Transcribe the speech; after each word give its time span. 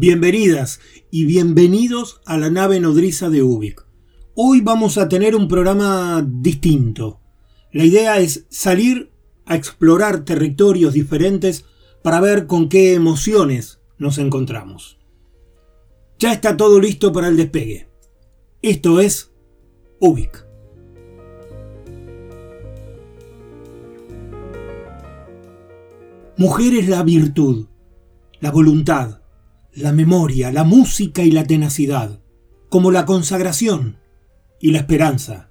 Bienvenidas 0.00 0.78
y 1.10 1.24
bienvenidos 1.24 2.20
a 2.24 2.38
la 2.38 2.50
nave 2.50 2.78
nodriza 2.78 3.30
de 3.30 3.42
Ubik. 3.42 3.84
Hoy 4.36 4.60
vamos 4.60 4.96
a 4.96 5.08
tener 5.08 5.34
un 5.34 5.48
programa 5.48 6.24
distinto. 6.24 7.20
La 7.72 7.84
idea 7.84 8.20
es 8.20 8.46
salir 8.48 9.10
a 9.44 9.56
explorar 9.56 10.24
territorios 10.24 10.94
diferentes 10.94 11.64
para 12.00 12.20
ver 12.20 12.46
con 12.46 12.68
qué 12.68 12.94
emociones 12.94 13.80
nos 13.98 14.18
encontramos. 14.18 15.00
Ya 16.20 16.32
está 16.32 16.56
todo 16.56 16.78
listo 16.78 17.12
para 17.12 17.26
el 17.26 17.36
despegue. 17.36 17.88
Esto 18.62 19.00
es 19.00 19.32
Ubik. 19.98 20.46
Mujer 26.36 26.74
es 26.74 26.88
la 26.88 27.02
virtud, 27.02 27.66
la 28.38 28.52
voluntad, 28.52 29.17
la 29.78 29.92
memoria, 29.92 30.50
la 30.50 30.64
música 30.64 31.22
y 31.22 31.30
la 31.30 31.44
tenacidad, 31.44 32.20
como 32.68 32.90
la 32.90 33.06
consagración 33.06 33.98
y 34.60 34.72
la 34.72 34.78
esperanza. 34.78 35.50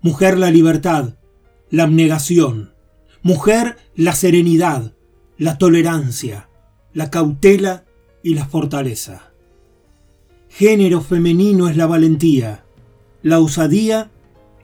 Mujer 0.00 0.38
la 0.38 0.50
libertad, 0.50 1.16
la 1.70 1.82
abnegación. 1.82 2.72
Mujer 3.22 3.76
la 3.96 4.14
serenidad, 4.14 4.94
la 5.36 5.58
tolerancia, 5.58 6.48
la 6.92 7.10
cautela 7.10 7.84
y 8.22 8.34
la 8.34 8.46
fortaleza. 8.46 9.32
Género 10.48 11.00
femenino 11.00 11.68
es 11.68 11.76
la 11.76 11.86
valentía, 11.86 12.64
la 13.22 13.40
osadía 13.40 14.10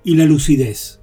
y 0.05 0.15
la 0.15 0.25
lucidez. 0.25 1.01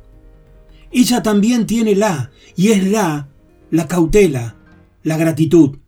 Ella 0.91 1.21
también 1.21 1.65
tiene 1.65 1.95
la, 1.95 2.31
y 2.55 2.70
es 2.70 2.87
la, 2.87 3.27
la 3.70 3.87
cautela, 3.87 4.55
la 5.03 5.17
gratitud, 5.17 5.80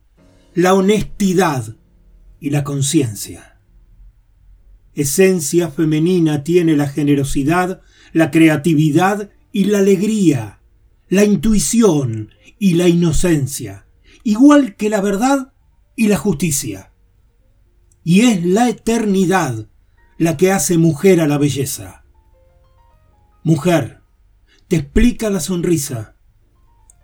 la 0.55 0.73
honestidad 0.73 1.75
y 2.39 2.49
la 2.51 2.63
conciencia. 2.63 3.59
Esencia 4.93 5.69
femenina 5.69 6.43
tiene 6.43 6.75
la 6.75 6.87
generosidad, 6.87 7.81
la 8.11 8.29
creatividad 8.29 9.31
y 9.51 9.65
la 9.65 9.79
alegría, 9.79 10.59
la 11.09 11.23
intuición 11.23 12.29
y 12.59 12.75
la 12.75 12.87
inocencia, 12.87 13.87
igual 14.23 14.75
que 14.75 14.89
la 14.89 15.01
verdad 15.01 15.53
y 15.95 16.07
la 16.07 16.17
justicia. 16.17 16.91
Y 18.03 18.21
es 18.21 18.45
la 18.45 18.69
eternidad 18.69 19.67
la 20.17 20.37
que 20.37 20.51
hace 20.51 20.77
mujer 20.77 21.21
a 21.21 21.27
la 21.27 21.37
belleza. 21.37 22.03
Mujer, 23.43 24.01
te 24.67 24.75
explica 24.75 25.29
la 25.29 25.39
sonrisa 25.39 26.15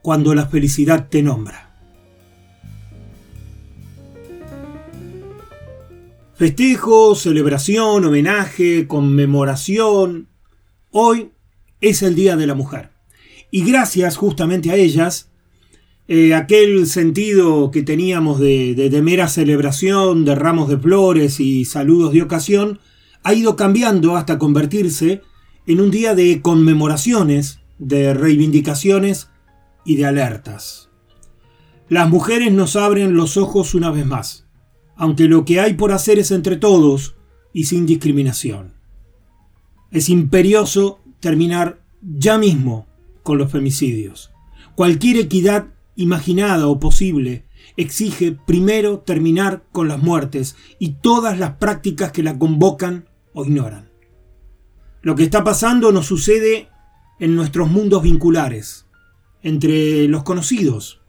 cuando 0.02 0.36
la 0.36 0.46
felicidad 0.46 1.10
te 1.10 1.24
nombra. 1.24 1.69
Festejo, 6.40 7.16
celebración, 7.16 8.06
homenaje, 8.06 8.88
conmemoración. 8.88 10.30
Hoy 10.90 11.32
es 11.82 12.02
el 12.02 12.16
Día 12.16 12.38
de 12.38 12.48
la 12.48 12.56
Mujer. 12.56 12.92
Y 13.52 13.66
gracias 13.66 14.16
justamente 14.16 14.72
a 14.72 14.78
ellas, 14.78 15.32
eh, 16.08 16.34
aquel 16.34 16.88
sentido 16.88 17.72
que 17.72 17.84
teníamos 17.84 18.40
de, 18.40 18.74
de 18.74 19.02
mera 19.02 19.28
celebración, 19.28 20.24
de 20.24 20.34
ramos 20.34 20.70
de 20.70 20.78
flores 20.78 21.42
y 21.42 21.66
saludos 21.66 22.14
de 22.14 22.22
ocasión, 22.22 22.80
ha 23.22 23.34
ido 23.34 23.58
cambiando 23.58 24.16
hasta 24.16 24.40
convertirse 24.40 25.22
en 25.68 25.82
un 25.82 25.92
día 25.92 26.16
de 26.16 26.42
conmemoraciones, 26.42 27.60
de 27.80 28.14
reivindicaciones 28.14 29.28
y 29.84 29.98
de 29.98 30.06
alertas. 30.06 30.90
Las 31.90 32.10
mujeres 32.10 32.54
nos 32.54 32.78
abren 32.78 33.18
los 33.18 33.36
ojos 33.36 33.76
una 33.76 33.92
vez 33.92 34.06
más 34.06 34.49
aunque 35.00 35.30
lo 35.30 35.46
que 35.46 35.62
hay 35.62 35.76
por 35.76 35.94
hacer 35.94 36.20
es 36.20 36.30
entre 36.30 36.58
todos 36.58 37.16
y 37.54 37.64
sin 37.64 37.86
discriminación. 37.86 38.74
Es 39.92 40.10
imperioso 40.10 41.00
terminar 41.22 41.82
ya 42.02 42.38
mismo 42.38 42.86
con 43.24 43.38
los 43.38 43.50
femicidios. 43.50 44.32
Cualquier 44.76 45.16
equidad 45.16 45.68
imaginada 45.96 46.68
o 46.68 46.82
posible 46.82 47.46
exige 47.78 48.34
primero 48.34 49.00
terminar 49.00 49.64
con 49.72 49.88
las 49.88 50.04
muertes 50.04 50.58
y 50.80 50.96
todas 51.02 51.40
las 51.40 51.54
prácticas 51.54 52.12
que 52.12 52.22
la 52.22 52.38
convocan 52.38 53.08
o 53.34 53.46
ignoran. 53.46 53.90
Lo 55.02 55.16
que 55.16 55.24
está 55.24 55.46
pasando 55.46 55.94
nos 55.94 56.08
sucede 56.08 56.68
en 57.22 57.38
nuestros 57.38 57.72
mundos 57.72 58.04
vinculares, 58.04 58.86
entre 59.44 60.10
los 60.10 60.24
conocidos, 60.24 61.00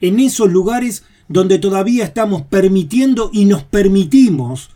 en 0.00 0.20
esos 0.20 0.50
lugares 0.50 1.04
donde 1.32 1.58
todavía 1.58 2.04
estamos 2.04 2.42
permitiendo 2.42 3.30
y 3.32 3.46
nos 3.46 3.64
permitimos 3.64 4.70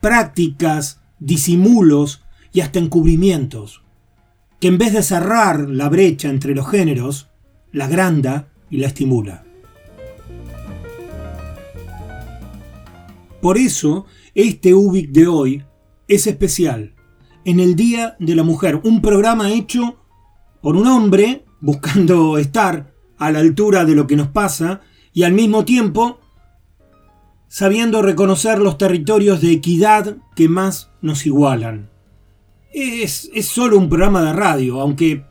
prácticas, 0.00 1.00
disimulos 1.18 2.22
y 2.52 2.60
hasta 2.60 2.78
encubrimientos, 2.78 3.82
que 4.60 4.68
en 4.68 4.78
vez 4.78 4.92
de 4.92 5.02
cerrar 5.02 5.68
la 5.68 5.88
brecha 5.88 6.30
entre 6.30 6.54
los 6.54 6.68
géneros, 6.68 7.28
la 7.72 7.84
agranda 7.84 8.48
y 8.70 8.78
la 8.78 8.86
estimula. 8.86 9.44
Por 13.42 13.58
eso, 13.58 14.06
este 14.34 14.74
UBIC 14.74 15.10
de 15.10 15.26
hoy 15.26 15.64
es 16.08 16.26
especial, 16.26 16.94
en 17.44 17.60
el 17.60 17.76
Día 17.76 18.16
de 18.18 18.34
la 18.34 18.42
Mujer, 18.42 18.80
un 18.82 19.00
programa 19.00 19.50
hecho 19.52 20.00
por 20.60 20.74
un 20.74 20.86
hombre 20.86 21.44
buscando 21.60 22.38
estar 22.38 22.94
a 23.16 23.30
la 23.30 23.40
altura 23.40 23.84
de 23.84 23.94
lo 23.94 24.06
que 24.06 24.16
nos 24.16 24.28
pasa 24.28 24.80
y 25.18 25.24
al 25.24 25.32
mismo 25.32 25.64
tiempo 25.64 26.20
sabiendo 27.48 28.02
reconocer 28.02 28.60
los 28.60 28.78
territorios 28.78 29.40
de 29.40 29.50
equidad 29.50 30.18
que 30.36 30.48
más 30.48 30.92
nos 31.02 31.26
igualan. 31.26 31.90
Es, 32.72 33.28
es 33.34 33.46
solo 33.46 33.78
un 33.78 33.88
programa 33.88 34.22
de 34.22 34.32
radio, 34.32 34.80
aunque 34.80 35.24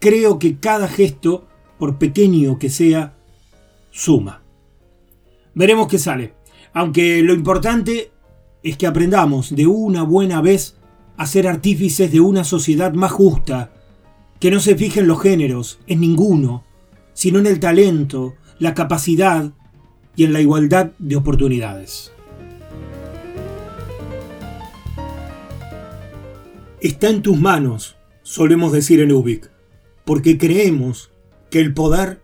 creo 0.00 0.38
que 0.38 0.58
cada 0.58 0.88
gesto, 0.88 1.46
por 1.78 1.98
pequeño 1.98 2.58
que 2.58 2.70
sea, 2.70 3.14
suma. 3.90 4.40
Veremos 5.52 5.88
qué 5.88 5.98
sale, 5.98 6.32
aunque 6.72 7.20
lo 7.20 7.34
importante 7.34 8.10
es 8.62 8.78
que 8.78 8.86
aprendamos 8.86 9.54
de 9.54 9.66
una 9.66 10.02
buena 10.02 10.40
vez 10.40 10.78
a 11.18 11.26
ser 11.26 11.46
artífices 11.46 12.10
de 12.10 12.20
una 12.20 12.42
sociedad 12.42 12.94
más 12.94 13.12
justa, 13.12 13.70
que 14.40 14.50
no 14.50 14.60
se 14.60 14.76
fije 14.76 15.00
en 15.00 15.08
los 15.08 15.20
géneros, 15.20 15.78
en 15.86 16.00
ninguno, 16.00 16.64
sino 17.12 17.38
en 17.38 17.48
el 17.48 17.60
talento, 17.60 18.36
la 18.58 18.74
capacidad 18.74 19.52
y 20.16 20.24
en 20.24 20.32
la 20.32 20.40
igualdad 20.40 20.92
de 20.98 21.16
oportunidades. 21.16 22.12
Está 26.80 27.08
en 27.08 27.22
tus 27.22 27.38
manos, 27.40 27.96
solemos 28.22 28.72
decir 28.72 29.00
en 29.00 29.12
Ubik, 29.12 29.50
porque 30.04 30.36
creemos 30.36 31.10
que 31.50 31.60
el 31.60 31.72
poder 31.72 32.20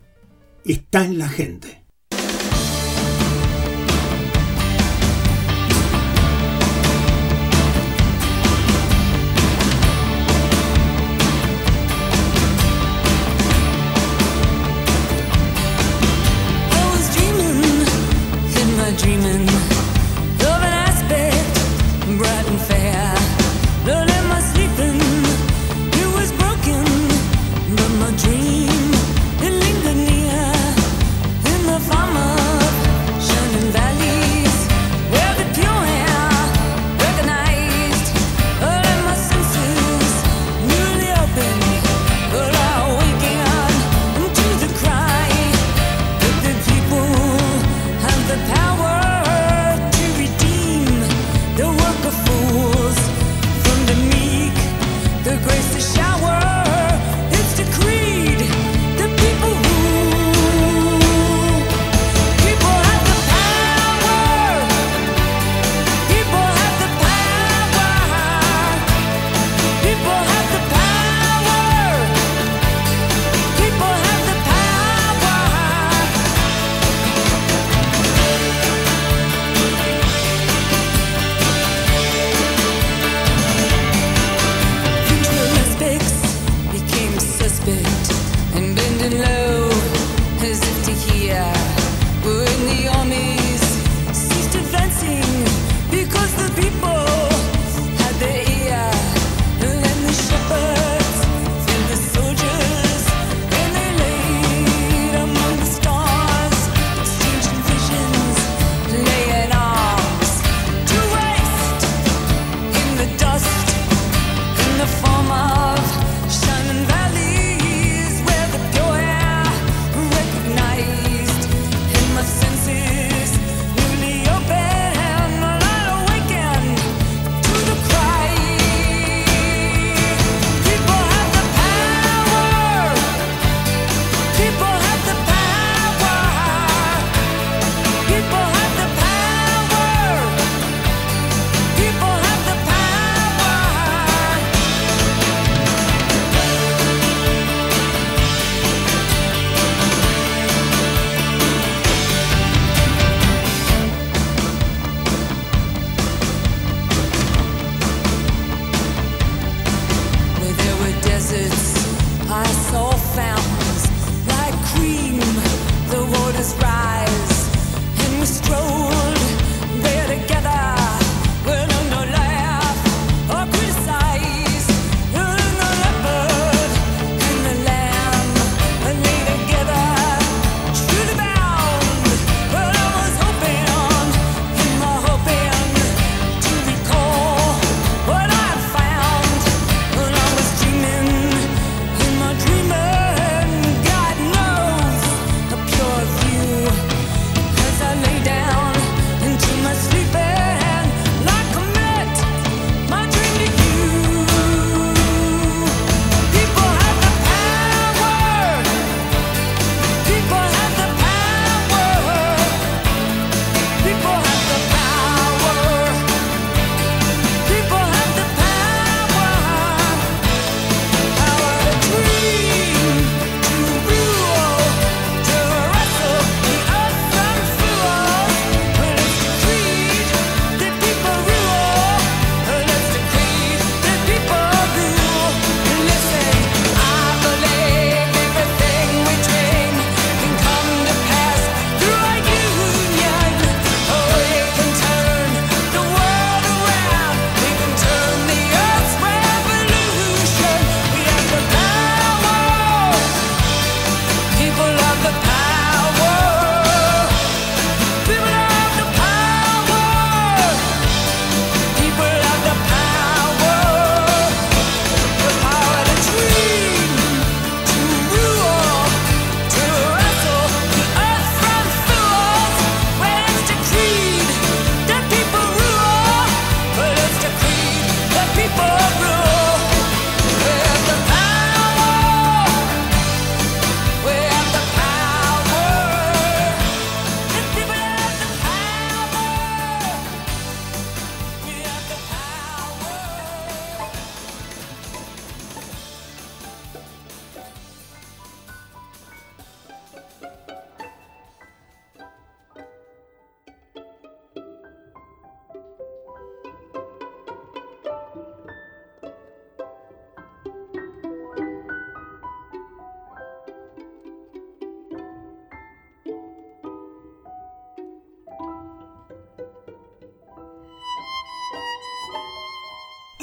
está 0.64 1.04
en 1.04 1.18
la 1.18 1.28
gente. 1.28 1.79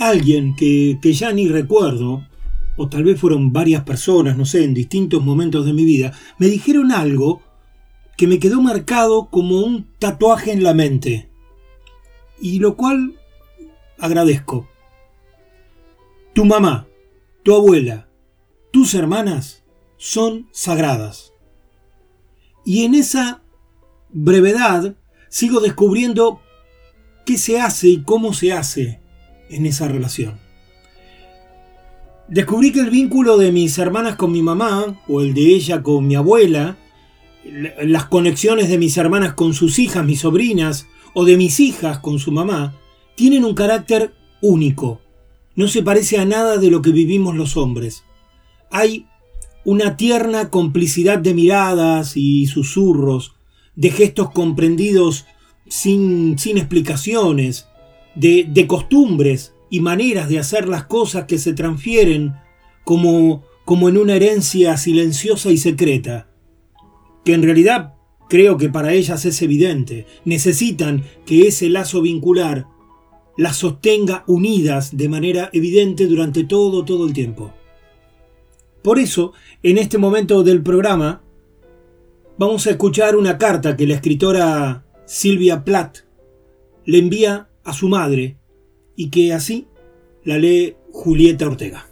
Alguien 0.10 0.56
que, 0.56 1.00
que 1.02 1.14
ya 1.14 1.32
ni 1.32 1.48
recuerdo, 1.48 2.26
o 2.78 2.88
tal 2.88 3.04
vez 3.04 3.20
fueron 3.20 3.52
varias 3.52 3.84
personas, 3.84 4.38
no 4.38 4.46
sé, 4.46 4.64
en 4.64 4.74
distintos 4.74 5.24
momentos 5.24 5.66
de 5.66 5.74
mi 5.74 5.84
vida, 5.84 6.14
me 6.38 6.48
dijeron 6.48 6.92
algo 6.92 7.42
que 8.16 8.28
me 8.28 8.40
quedó 8.40 8.62
marcado 8.62 9.30
como 9.30 9.60
un 9.60 9.88
tatuaje 10.00 10.52
en 10.52 10.64
la 10.64 10.74
mente. 10.74 11.30
Y 12.40 12.60
lo 12.60 12.76
cual 12.76 13.20
agradezco. 14.00 14.68
Tu 16.34 16.46
mamá, 16.46 16.88
tu 17.44 17.56
abuela, 17.56 18.10
tus 18.72 18.94
hermanas 18.94 19.64
son 19.98 20.48
sagradas. 20.52 21.34
Y 22.64 22.86
en 22.86 22.94
esa 22.94 23.42
brevedad 24.10 24.96
sigo 25.30 25.60
descubriendo 25.60 26.42
qué 27.26 27.38
se 27.38 27.60
hace 27.60 27.88
y 27.88 28.04
cómo 28.04 28.34
se 28.34 28.54
hace 28.54 29.02
en 29.50 29.66
esa 29.66 29.88
relación. 29.88 30.40
Descubrí 32.28 32.72
que 32.72 32.82
el 32.82 32.90
vínculo 32.90 33.38
de 33.38 33.52
mis 33.52 33.78
hermanas 33.78 34.18
con 34.18 34.32
mi 34.32 34.42
mamá, 34.42 35.00
o 35.08 35.22
el 35.22 35.34
de 35.34 35.56
ella 35.56 35.82
con 35.82 36.08
mi 36.08 36.16
abuela, 36.16 36.78
las 37.82 38.06
conexiones 38.06 38.68
de 38.68 38.78
mis 38.78 38.98
hermanas 38.98 39.34
con 39.34 39.54
sus 39.54 39.80
hijas, 39.80 40.06
mis 40.06 40.22
sobrinas, 40.22 40.88
o 41.14 41.24
de 41.24 41.38
mis 41.38 41.60
hijas 41.60 42.00
con 42.00 42.20
su 42.20 42.32
mamá, 42.32 42.76
tienen 43.16 43.46
un 43.46 43.56
carácter 43.56 44.14
único. 44.42 45.02
No 45.56 45.68
se 45.68 45.84
parece 45.84 46.18
a 46.18 46.26
nada 46.26 46.58
de 46.58 46.70
lo 46.70 46.82
que 46.82 46.92
vivimos 46.92 47.36
los 47.36 47.56
hombres. 47.56 48.04
Hay 48.72 49.08
una 49.64 49.98
tierna 49.98 50.50
complicidad 50.50 51.20
de 51.20 51.34
miradas 51.34 52.18
y 52.18 52.46
susurros, 52.48 53.36
de 53.76 53.90
gestos 53.92 54.32
comprendidos 54.32 55.26
sin, 55.70 56.38
sin 56.38 56.58
explicaciones, 56.58 57.67
de, 58.18 58.66
costumbres 58.68 59.54
y 59.70 59.80
maneras 59.80 60.30
de 60.30 60.40
hacer 60.40 60.68
las 60.68 60.86
cosas 60.86 61.26
que 61.26 61.38
se 61.38 61.54
transfieren 61.54 62.34
como, 62.84 63.44
como 63.66 63.90
en 63.90 63.98
una 63.98 64.16
herencia 64.16 64.78
silenciosa 64.78 65.52
y 65.52 65.58
secreta, 65.58 66.30
que 67.24 67.34
en 67.34 67.44
realidad 67.44 67.94
creo 68.30 68.58
que 68.58 68.70
para 68.70 68.94
ellas 68.94 69.26
es 69.26 69.42
evidente, 69.42 70.06
necesitan 70.26 71.04
que 71.26 71.48
ese 71.48 71.70
lazo 71.70 72.02
vincular 72.02 72.68
las 73.38 73.58
sostenga 73.58 74.24
unidas 74.26 74.98
de 74.98 75.10
manera 75.10 75.50
evidente 75.54 76.08
durante 76.08 76.44
todo, 76.44 76.84
todo 76.86 77.06
el 77.06 77.14
tiempo. 77.14 77.54
Por 78.82 79.00
eso, 79.00 79.34
en 79.64 79.78
este 79.78 79.98
momento 79.98 80.44
del 80.44 80.64
programa, 80.64 81.22
vamos 82.38 82.66
a 82.66 82.72
escuchar 82.72 83.16
una 83.16 83.38
carta 83.38 83.78
que 83.78 83.86
la 83.86 83.96
escritora 83.96 84.86
Silvia 85.06 85.64
Plath 85.64 86.00
le 86.86 87.00
envía 87.00 87.50
a 87.68 87.74
su 87.74 87.90
madre, 87.90 88.38
y 88.96 89.10
que 89.10 89.34
así 89.34 89.68
la 90.24 90.38
lee 90.38 90.76
Julieta 90.94 91.46
Ortega. 91.46 91.86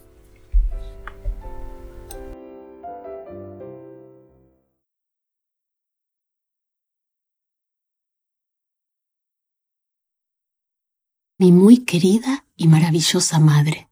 Mi 11.37 11.51
muy 11.51 11.79
querida 11.79 12.45
y 12.55 12.69
maravillosa 12.69 13.39
madre. 13.39 13.89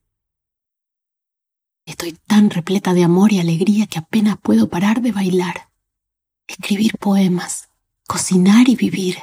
Estoy 1.84 2.12
tan 2.26 2.48
repleta 2.48 2.94
de 2.94 3.04
amor 3.04 3.34
y 3.34 3.40
alegría 3.40 3.86
que 3.86 3.98
apenas 3.98 4.38
puedo 4.38 4.70
parar 4.70 5.02
de 5.02 5.12
bailar, 5.12 5.68
escribir 6.48 6.96
poemas, 6.98 7.68
cocinar 8.08 8.70
y 8.70 8.76
vivir. 8.76 9.18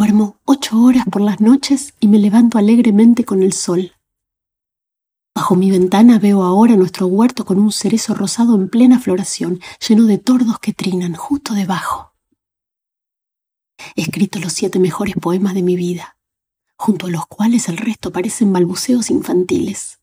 Duermo 0.00 0.38
ocho 0.46 0.80
horas 0.80 1.04
por 1.12 1.20
las 1.20 1.42
noches 1.42 1.92
y 2.00 2.08
me 2.08 2.18
levanto 2.18 2.56
alegremente 2.56 3.26
con 3.26 3.42
el 3.42 3.52
sol. 3.52 3.92
Bajo 5.34 5.56
mi 5.56 5.70
ventana 5.70 6.18
veo 6.18 6.42
ahora 6.42 6.74
nuestro 6.74 7.06
huerto 7.06 7.44
con 7.44 7.58
un 7.58 7.70
cerezo 7.70 8.14
rosado 8.14 8.54
en 8.54 8.70
plena 8.70 8.98
floración, 8.98 9.60
lleno 9.86 10.06
de 10.06 10.16
tordos 10.16 10.58
que 10.58 10.72
trinan 10.72 11.12
justo 11.12 11.52
debajo. 11.52 12.14
He 13.94 14.00
escrito 14.00 14.38
los 14.38 14.54
siete 14.54 14.78
mejores 14.78 15.16
poemas 15.16 15.52
de 15.52 15.62
mi 15.62 15.76
vida, 15.76 16.16
junto 16.76 17.08
a 17.08 17.10
los 17.10 17.26
cuales 17.26 17.68
el 17.68 17.76
resto 17.76 18.10
parecen 18.10 18.54
balbuceos 18.54 19.10
infantiles. 19.10 20.00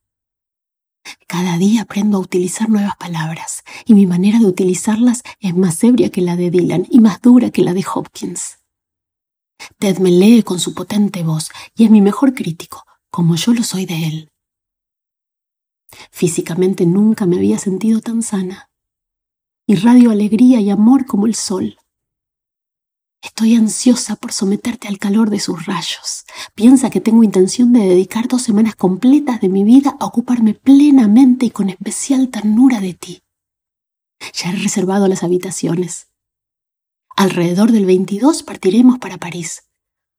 Cada 1.25 1.57
día 1.57 1.81
aprendo 1.81 2.17
a 2.17 2.21
utilizar 2.21 2.69
nuevas 2.69 2.97
palabras, 2.97 3.63
y 3.83 3.95
mi 3.95 4.05
manera 4.05 4.37
de 4.37 4.45
utilizarlas 4.45 5.23
es 5.39 5.55
más 5.55 5.83
ebria 5.83 6.11
que 6.11 6.21
la 6.21 6.35
de 6.35 6.51
Dylan 6.51 6.85
y 6.87 6.99
más 6.99 7.19
dura 7.19 7.49
que 7.49 7.63
la 7.63 7.73
de 7.73 7.83
Hopkins. 7.95 8.59
Ted 9.79 9.99
me 9.99 10.11
lee 10.11 10.43
con 10.43 10.59
su 10.59 10.73
potente 10.73 11.23
voz 11.23 11.49
y 11.75 11.85
es 11.85 11.91
mi 11.91 12.01
mejor 12.01 12.33
crítico, 12.33 12.83
como 13.09 13.35
yo 13.35 13.53
lo 13.53 13.63
soy 13.63 13.85
de 13.85 14.07
él. 14.07 14.29
Físicamente 16.11 16.85
nunca 16.85 17.25
me 17.25 17.37
había 17.37 17.57
sentido 17.57 18.01
tan 18.01 18.21
sana. 18.21 18.69
Irradio 19.67 20.11
alegría 20.11 20.59
y 20.59 20.69
amor 20.69 21.05
como 21.05 21.25
el 21.27 21.35
sol. 21.35 21.77
Estoy 23.21 23.55
ansiosa 23.55 24.15
por 24.15 24.31
someterte 24.31 24.87
al 24.87 24.99
calor 24.99 25.29
de 25.29 25.39
sus 25.39 25.65
rayos. 25.65 26.25
Piensa 26.55 26.89
que 26.89 27.01
tengo 27.01 27.23
intención 27.23 27.73
de 27.73 27.79
dedicar 27.79 28.27
dos 28.27 28.43
semanas 28.43 28.75
completas 28.75 29.41
de 29.41 29.49
mi 29.49 29.63
vida 29.63 29.97
a 29.99 30.05
ocuparme 30.05 30.53
plenamente 30.53 31.47
y 31.47 31.49
con 31.49 31.69
especial 31.69 32.29
ternura 32.29 32.79
de 32.79 32.93
ti. 32.93 33.21
Ya 34.33 34.51
he 34.51 34.55
reservado 34.55 35.07
las 35.07 35.23
habitaciones. 35.23 36.06
Alrededor 37.19 37.71
del 37.71 37.87
22 37.87 38.43
partiremos 38.43 38.99
para 38.99 39.17
París, 39.17 39.63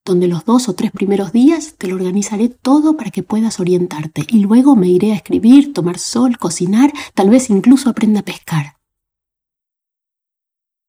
donde 0.05 0.26
los 0.26 0.45
dos 0.45 0.69
o 0.69 0.75
tres 0.75 0.90
primeros 0.90 1.31
días 1.31 1.76
te 1.78 1.87
lo 1.87 1.95
organizaré 1.95 2.49
todo 2.49 2.97
para 2.97 3.12
que 3.12 3.23
puedas 3.23 3.61
orientarte 3.61 4.26
y 4.28 4.40
luego 4.40 4.75
me 4.75 4.88
iré 4.88 5.12
a 5.12 5.14
escribir, 5.14 5.73
tomar 5.73 6.00
sol, 6.00 6.38
cocinar, 6.38 6.93
tal 7.14 7.31
vez 7.31 7.50
incluso 7.50 7.88
aprenda 7.88 8.19
a 8.19 8.25
pescar. 8.25 8.78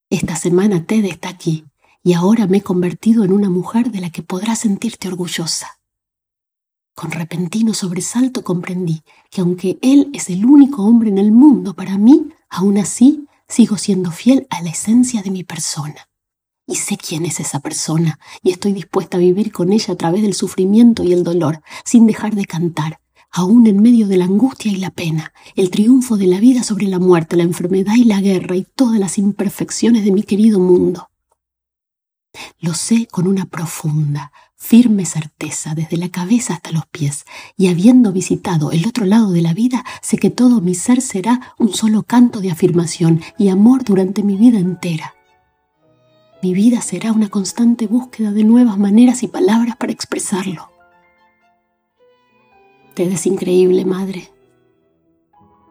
Esta 0.09 0.35
semana 0.35 0.83
Ted 0.83 1.05
está 1.05 1.29
aquí 1.29 1.65
y 2.01 2.13
ahora 2.13 2.47
me 2.47 2.57
he 2.57 2.61
convertido 2.63 3.23
en 3.23 3.31
una 3.31 3.51
mujer 3.51 3.91
de 3.91 4.01
la 4.01 4.09
que 4.09 4.23
podrás 4.23 4.61
sentirte 4.61 5.09
orgullosa. 5.09 5.79
Con 6.95 7.11
repentino 7.11 7.75
sobresalto 7.75 8.43
comprendí 8.43 9.03
que 9.29 9.41
aunque 9.41 9.77
él 9.83 10.09
es 10.13 10.31
el 10.31 10.43
único 10.43 10.81
hombre 10.85 11.09
en 11.09 11.19
el 11.19 11.31
mundo 11.31 11.75
para 11.75 11.99
mí, 11.99 12.29
aún 12.49 12.79
así 12.79 13.28
sigo 13.49 13.77
siendo 13.77 14.11
fiel 14.11 14.47
a 14.49 14.61
la 14.61 14.69
esencia 14.69 15.21
de 15.21 15.31
mi 15.31 15.43
persona. 15.43 16.07
Y 16.65 16.75
sé 16.75 16.97
quién 16.97 17.25
es 17.25 17.39
esa 17.39 17.59
persona, 17.59 18.19
y 18.43 18.51
estoy 18.51 18.73
dispuesta 18.73 19.17
a 19.17 19.19
vivir 19.19 19.51
con 19.51 19.73
ella 19.73 19.95
a 19.95 19.97
través 19.97 20.21
del 20.21 20.35
sufrimiento 20.35 21.03
y 21.03 21.13
el 21.13 21.23
dolor, 21.23 21.63
sin 21.83 22.05
dejar 22.05 22.35
de 22.35 22.45
cantar, 22.45 23.01
aún 23.31 23.65
en 23.65 23.81
medio 23.81 24.07
de 24.07 24.17
la 24.17 24.25
angustia 24.25 24.71
y 24.71 24.75
la 24.75 24.91
pena, 24.91 25.33
el 25.55 25.71
triunfo 25.71 26.15
de 26.15 26.27
la 26.27 26.39
vida 26.39 26.61
sobre 26.61 26.85
la 26.85 26.99
muerte, 26.99 27.37
la 27.37 27.43
enfermedad 27.43 27.95
y 27.95 28.03
la 28.03 28.21
guerra 28.21 28.55
y 28.55 28.67
todas 28.75 28.99
las 28.99 29.17
imperfecciones 29.17 30.05
de 30.05 30.11
mi 30.11 30.21
querido 30.21 30.59
mundo. 30.59 31.09
Lo 32.59 32.75
sé 32.75 33.07
con 33.07 33.27
una 33.27 33.45
profunda, 33.45 34.31
firme 34.59 35.05
certeza 35.05 35.73
desde 35.73 35.97
la 35.97 36.09
cabeza 36.09 36.53
hasta 36.53 36.71
los 36.71 36.85
pies, 36.85 37.25
y 37.57 37.69
habiendo 37.69 38.11
visitado 38.11 38.71
el 38.71 38.85
otro 38.85 39.05
lado 39.05 39.31
de 39.31 39.41
la 39.41 39.53
vida, 39.53 39.83
sé 40.01 40.17
que 40.17 40.29
todo 40.29 40.61
mi 40.61 40.75
ser 40.75 41.01
será 41.01 41.55
un 41.57 41.73
solo 41.73 42.03
canto 42.03 42.41
de 42.41 42.51
afirmación 42.51 43.21
y 43.37 43.49
amor 43.49 43.83
durante 43.83 44.21
mi 44.21 44.35
vida 44.35 44.59
entera. 44.59 45.15
Mi 46.43 46.53
vida 46.53 46.81
será 46.81 47.11
una 47.11 47.29
constante 47.29 47.87
búsqueda 47.87 48.31
de 48.31 48.43
nuevas 48.43 48.77
maneras 48.77 49.23
y 49.23 49.27
palabras 49.27 49.75
para 49.77 49.91
expresarlo. 49.91 50.69
Te 52.93 53.03
es 53.11 53.25
increíble, 53.25 53.85
madre. 53.85 54.29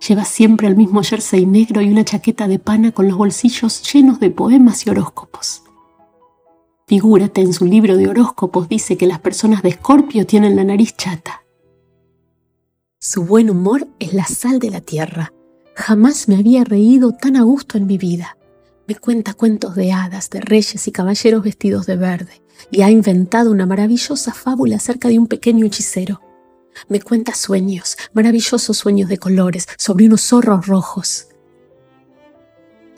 Llevas 0.06 0.28
siempre 0.28 0.66
el 0.66 0.76
mismo 0.76 1.02
jersey 1.02 1.44
negro 1.46 1.82
y 1.82 1.90
una 1.90 2.04
chaqueta 2.04 2.48
de 2.48 2.58
pana 2.58 2.92
con 2.92 3.06
los 3.06 3.16
bolsillos 3.16 3.92
llenos 3.92 4.18
de 4.18 4.30
poemas 4.30 4.86
y 4.86 4.90
horóscopos. 4.90 5.62
Figúrate, 6.88 7.42
en 7.42 7.52
su 7.52 7.66
libro 7.66 7.98
de 7.98 8.08
horóscopos 8.08 8.66
dice 8.66 8.96
que 8.96 9.06
las 9.06 9.20
personas 9.20 9.62
de 9.62 9.68
Escorpio 9.68 10.24
tienen 10.24 10.56
la 10.56 10.64
nariz 10.64 10.96
chata. 10.96 11.44
Su 12.98 13.26
buen 13.26 13.50
humor 13.50 13.86
es 13.98 14.14
la 14.14 14.24
sal 14.24 14.58
de 14.58 14.70
la 14.70 14.80
tierra. 14.80 15.34
Jamás 15.74 16.28
me 16.28 16.36
había 16.36 16.64
reído 16.64 17.12
tan 17.12 17.36
a 17.36 17.42
gusto 17.42 17.76
en 17.76 17.86
mi 17.86 17.98
vida. 17.98 18.38
Me 18.86 18.94
cuenta 18.94 19.34
cuentos 19.34 19.74
de 19.74 19.92
hadas, 19.92 20.30
de 20.30 20.40
reyes 20.40 20.88
y 20.88 20.90
caballeros 20.90 21.44
vestidos 21.44 21.84
de 21.84 21.96
verde, 21.96 22.42
y 22.70 22.80
ha 22.80 22.90
inventado 22.90 23.50
una 23.50 23.66
maravillosa 23.66 24.32
fábula 24.32 24.76
acerca 24.76 25.08
de 25.08 25.18
un 25.18 25.26
pequeño 25.26 25.66
hechicero. 25.66 26.22
Me 26.88 27.02
cuenta 27.02 27.34
sueños, 27.34 27.98
maravillosos 28.14 28.78
sueños 28.78 29.10
de 29.10 29.18
colores, 29.18 29.66
sobre 29.76 30.06
unos 30.06 30.22
zorros 30.22 30.66
rojos. 30.66 31.27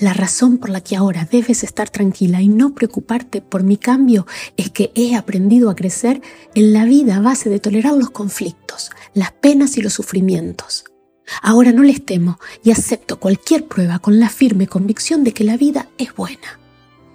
La 0.01 0.15
razón 0.15 0.57
por 0.57 0.71
la 0.71 0.81
que 0.81 0.97
ahora 0.97 1.29
debes 1.31 1.63
estar 1.63 1.91
tranquila 1.91 2.41
y 2.41 2.49
no 2.49 2.75
preocuparte 2.75 3.43
por 3.43 3.65
mi 3.65 3.77
cambio 3.77 4.27
es 4.57 4.71
que 4.71 4.91
he 4.95 5.15
aprendido 5.15 5.69
a 5.69 5.77
crecer 5.77 6.23
en 6.55 6.73
la 6.73 6.87
vida 6.87 7.17
a 7.17 7.21
base 7.21 7.51
de 7.51 7.61
tolerar 7.61 7.93
los 7.93 8.09
conflictos, 8.09 8.91
las 9.13 9.33
penas 9.33 9.77
y 9.77 9.83
los 9.83 9.93
sufrimientos. 9.93 10.85
Ahora 11.43 11.73
no 11.73 11.83
les 11.83 12.03
temo 12.03 12.41
y 12.65 12.71
acepto 12.71 13.21
cualquier 13.21 13.67
prueba 13.67 13.99
con 13.99 14.19
la 14.19 14.31
firme 14.31 14.67
convicción 14.67 15.23
de 15.23 15.35
que 15.35 15.45
la 15.45 15.59
vida 15.59 15.91
es 15.99 16.15
buena 16.15 16.59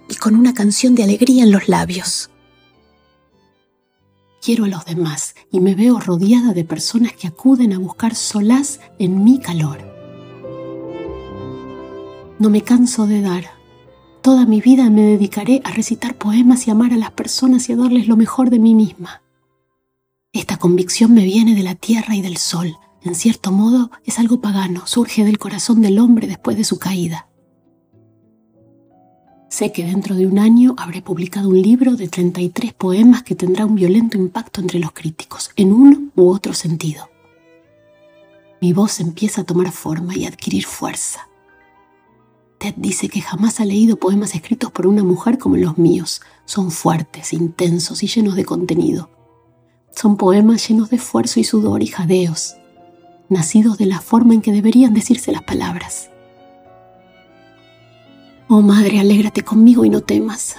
y 0.08 0.14
con 0.14 0.36
una 0.36 0.54
canción 0.54 0.94
de 0.94 1.02
alegría 1.02 1.42
en 1.42 1.50
los 1.50 1.68
labios. 1.68 2.30
quiero 4.40 4.64
a 4.64 4.68
los 4.68 4.84
demás 4.84 5.34
y 5.50 5.58
me 5.58 5.74
veo 5.74 5.98
rodeada 5.98 6.52
de 6.54 6.62
personas 6.62 7.14
que 7.14 7.26
acuden 7.26 7.72
a 7.72 7.80
buscar 7.80 8.14
solaz 8.14 8.78
en 9.00 9.24
mi 9.24 9.40
calor. 9.40 9.95
No 12.38 12.50
me 12.50 12.60
canso 12.60 13.06
de 13.06 13.22
dar. 13.22 13.44
Toda 14.20 14.44
mi 14.44 14.60
vida 14.60 14.90
me 14.90 15.02
dedicaré 15.02 15.62
a 15.64 15.70
recitar 15.70 16.16
poemas 16.16 16.66
y 16.66 16.70
amar 16.70 16.92
a 16.92 16.98
las 16.98 17.12
personas 17.12 17.68
y 17.68 17.72
a 17.72 17.76
darles 17.76 18.08
lo 18.08 18.16
mejor 18.16 18.50
de 18.50 18.58
mí 18.58 18.74
misma. 18.74 19.22
Esta 20.32 20.58
convicción 20.58 21.14
me 21.14 21.24
viene 21.24 21.54
de 21.54 21.62
la 21.62 21.76
tierra 21.76 22.14
y 22.14 22.20
del 22.20 22.36
sol. 22.36 22.76
En 23.02 23.14
cierto 23.14 23.52
modo 23.52 23.90
es 24.04 24.18
algo 24.18 24.42
pagano, 24.42 24.86
surge 24.86 25.24
del 25.24 25.38
corazón 25.38 25.80
del 25.80 25.98
hombre 25.98 26.26
después 26.26 26.58
de 26.58 26.64
su 26.64 26.78
caída. 26.78 27.28
Sé 29.48 29.72
que 29.72 29.86
dentro 29.86 30.14
de 30.14 30.26
un 30.26 30.38
año 30.38 30.74
habré 30.76 31.00
publicado 31.00 31.48
un 31.48 31.62
libro 31.62 31.96
de 31.96 32.08
33 32.08 32.74
poemas 32.74 33.22
que 33.22 33.34
tendrá 33.34 33.64
un 33.64 33.76
violento 33.76 34.18
impacto 34.18 34.60
entre 34.60 34.78
los 34.78 34.92
críticos, 34.92 35.52
en 35.56 35.72
uno 35.72 36.10
u 36.16 36.28
otro 36.28 36.52
sentido. 36.52 37.08
Mi 38.60 38.74
voz 38.74 39.00
empieza 39.00 39.42
a 39.42 39.44
tomar 39.44 39.70
forma 39.72 40.14
y 40.14 40.26
adquirir 40.26 40.66
fuerza. 40.66 41.28
Ted 42.58 42.74
dice 42.76 43.08
que 43.08 43.20
jamás 43.20 43.60
ha 43.60 43.64
leído 43.64 43.96
poemas 43.96 44.34
escritos 44.34 44.70
por 44.70 44.86
una 44.86 45.04
mujer 45.04 45.38
como 45.38 45.56
los 45.56 45.76
míos. 45.76 46.22
Son 46.46 46.70
fuertes, 46.70 47.32
intensos 47.32 48.02
y 48.02 48.06
llenos 48.06 48.34
de 48.34 48.44
contenido. 48.44 49.10
Son 49.94 50.16
poemas 50.16 50.66
llenos 50.66 50.90
de 50.90 50.96
esfuerzo 50.96 51.40
y 51.40 51.44
sudor 51.44 51.82
y 51.82 51.86
jadeos, 51.86 52.56
nacidos 53.28 53.78
de 53.78 53.86
la 53.86 54.00
forma 54.00 54.34
en 54.34 54.42
que 54.42 54.52
deberían 54.52 54.94
decirse 54.94 55.32
las 55.32 55.42
palabras. 55.42 56.10
Oh 58.48 58.62
Madre, 58.62 59.00
alégrate 59.00 59.42
conmigo 59.42 59.84
y 59.84 59.90
no 59.90 60.02
temas. 60.02 60.56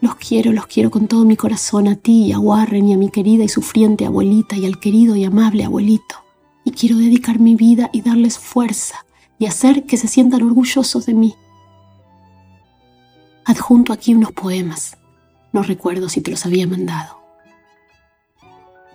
Los 0.00 0.16
quiero, 0.16 0.52
los 0.52 0.66
quiero 0.66 0.90
con 0.90 1.08
todo 1.08 1.24
mi 1.24 1.36
corazón 1.36 1.88
a 1.88 1.96
ti 1.96 2.26
y 2.26 2.32
a 2.32 2.38
Warren 2.38 2.88
y 2.88 2.92
a 2.92 2.98
mi 2.98 3.10
querida 3.10 3.44
y 3.44 3.48
sufriente 3.48 4.04
abuelita 4.04 4.56
y 4.56 4.66
al 4.66 4.78
querido 4.78 5.16
y 5.16 5.24
amable 5.24 5.64
abuelito. 5.64 6.16
Y 6.64 6.72
quiero 6.72 6.96
dedicar 6.96 7.38
mi 7.38 7.54
vida 7.54 7.88
y 7.92 8.02
darles 8.02 8.38
fuerza 8.38 9.06
y 9.38 9.46
hacer 9.46 9.84
que 9.86 9.96
se 9.96 10.08
sientan 10.08 10.42
orgullosos 10.42 11.06
de 11.06 11.14
mí. 11.14 11.34
Adjunto 13.44 13.92
aquí 13.92 14.14
unos 14.14 14.32
poemas. 14.32 14.96
No 15.52 15.62
recuerdo 15.62 16.08
si 16.08 16.20
te 16.20 16.30
los 16.30 16.44
había 16.44 16.66
mandado. 16.66 17.18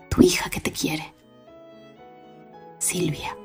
Tu 0.09 0.21
hija 0.21 0.49
que 0.49 0.59
te 0.59 0.71
quiere. 0.71 1.13
Silvia. 2.77 3.35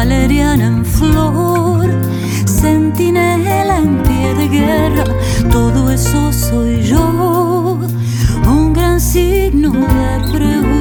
valeriana 0.00 0.66
en 0.66 0.82
flor, 0.82 1.86
centinela 2.46 3.76
en 3.76 4.02
pie 4.02 4.34
de 4.34 4.48
guerra, 4.48 5.04
todo 5.50 5.90
eso 5.90 6.32
soy 6.32 6.82
yo, 6.82 7.78
un 8.46 8.72
gran 8.72 8.98
signo 8.98 9.70
de 9.70 10.32
pregunta. 10.32 10.79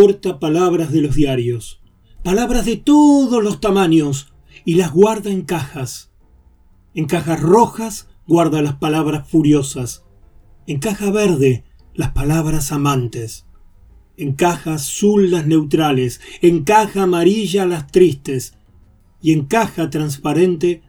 Recorta 0.00 0.38
palabras 0.38 0.92
de 0.92 1.02
los 1.02 1.14
diarios, 1.14 1.82
palabras 2.24 2.64
de 2.64 2.78
todos 2.78 3.44
los 3.44 3.60
tamaños, 3.60 4.32
y 4.64 4.76
las 4.76 4.92
guarda 4.92 5.30
en 5.30 5.42
cajas. 5.42 6.10
En 6.94 7.04
cajas 7.04 7.38
rojas 7.40 8.08
guarda 8.26 8.62
las 8.62 8.76
palabras 8.76 9.28
furiosas, 9.28 10.06
en 10.66 10.78
caja 10.78 11.10
verde 11.10 11.64
las 11.92 12.12
palabras 12.12 12.72
amantes, 12.72 13.46
en 14.16 14.32
caja 14.32 14.74
azul 14.74 15.30
las 15.30 15.46
neutrales, 15.46 16.22
en 16.40 16.64
caja 16.64 17.02
amarilla 17.02 17.66
las 17.66 17.86
tristes, 17.88 18.54
y 19.20 19.32
en 19.34 19.44
caja 19.44 19.90
transparente 19.90 20.80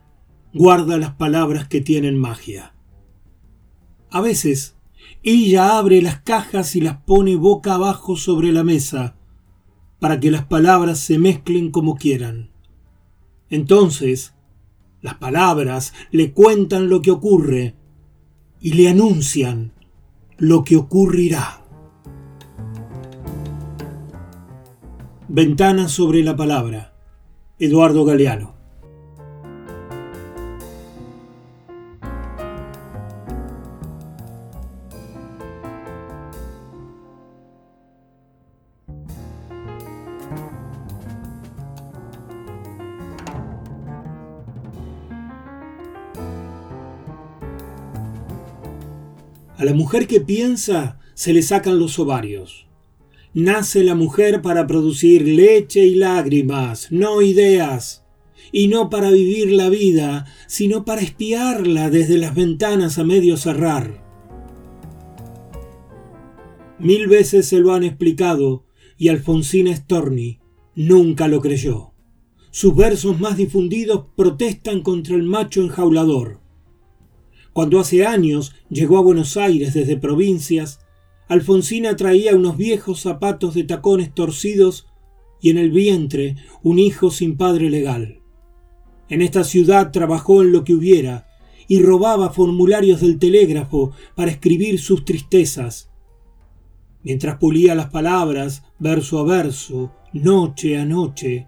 guarda 0.54 0.98
las 0.98 1.16
palabras 1.16 1.68
que 1.68 1.82
tienen 1.82 2.18
magia. 2.18 2.76
A 4.10 4.22
veces 4.22 4.78
ella 5.24 5.78
abre 5.78 6.02
las 6.02 6.22
cajas 6.22 6.76
y 6.76 6.82
las 6.82 6.98
pone 6.98 7.36
boca 7.36 7.76
abajo 7.76 8.16
sobre 8.16 8.52
la 8.52 8.64
mesa, 8.64 9.16
para 10.00 10.20
que 10.20 10.32
las 10.32 10.46
palabras 10.46 11.00
se 11.00 11.20
mezclen 11.20 11.70
como 11.70 11.96
quieran. 11.96 12.50
Entonces, 13.50 14.34
las 15.02 15.16
palabras 15.16 15.94
le 16.12 16.32
cuentan 16.32 16.90
lo 16.90 17.02
que 17.02 17.12
ocurre 17.12 17.76
y 18.60 18.74
le 18.74 18.90
anuncian 18.90 19.74
lo 20.38 20.64
que 20.64 20.78
ocurrirá. 20.78 21.62
Ventana 25.28 25.88
sobre 25.88 26.24
la 26.24 26.36
palabra. 26.36 26.94
Eduardo 27.60 28.06
Galeano. 28.06 28.61
A 49.62 49.64
la 49.64 49.76
mujer 49.76 50.08
que 50.08 50.20
piensa 50.20 50.98
se 51.14 51.34
le 51.34 51.44
sacan 51.44 51.78
los 51.78 52.00
ovarios. 52.00 52.66
Nace 53.36 53.84
la 53.84 53.94
mujer 53.94 54.42
para 54.42 54.66
producir 54.66 55.22
leche 55.22 55.86
y 55.86 55.94
lágrimas, 55.94 56.88
no 56.92 57.22
ideas, 57.22 58.04
y 58.52 58.70
no 58.70 58.90
para 58.90 59.12
vivir 59.12 59.52
la 59.52 59.70
vida, 59.70 60.26
sino 60.48 60.84
para 60.84 61.02
espiarla 61.02 61.92
desde 61.92 62.18
las 62.18 62.34
ventanas 62.34 62.98
a 62.98 63.04
medio 63.04 63.38
cerrar. 63.38 64.04
Mil 66.80 67.06
veces 67.06 67.48
se 67.48 67.60
lo 67.60 67.76
han 67.76 67.84
explicado 67.84 68.66
y 68.98 69.10
Alfonsina 69.10 69.76
Storni 69.76 70.40
nunca 70.74 71.28
lo 71.28 71.40
creyó. 71.40 71.92
Sus 72.50 72.76
versos 72.76 73.20
más 73.20 73.38
difundidos 73.38 74.06
protestan 74.16 74.82
contra 74.82 75.16
el 75.16 75.22
macho 75.22 75.62
enjaulador. 75.62 76.41
Cuando 77.54 77.80
hace 77.82 78.06
años 78.06 78.54
llegó 78.70 78.98
a 78.98 79.02
Buenos 79.02 79.36
Aires 79.36 79.74
desde 79.74 79.98
provincias, 79.98 80.80
Alfonsina 81.28 81.96
traía 81.96 82.36
unos 82.36 82.56
viejos 82.56 83.02
zapatos 83.02 83.54
de 83.54 83.66
tacones 83.66 84.14
torcidos 84.14 84.88
y 85.42 85.50
en 85.50 85.58
el 85.58 85.72
vientre 85.72 86.38
un 86.64 86.80
hijo 86.80 87.12
sin 87.12 87.36
padre 87.36 87.70
legal. 87.70 88.22
En 89.10 89.22
esta 89.22 89.44
ciudad 89.44 89.92
trabajó 89.92 90.42
en 90.42 90.54
lo 90.54 90.64
que 90.64 90.74
hubiera 90.74 91.28
y 91.68 91.82
robaba 91.82 92.30
formularios 92.30 93.02
del 93.02 93.20
telégrafo 93.20 93.92
para 94.16 94.32
escribir 94.32 94.80
sus 94.80 95.04
tristezas. 95.04 95.90
Mientras 97.04 97.38
pulía 97.38 97.76
las 97.76 97.90
palabras, 97.90 98.64
verso 98.80 99.20
a 99.20 99.24
verso, 99.24 99.92
noche 100.14 100.78
a 100.78 100.86
noche, 100.86 101.48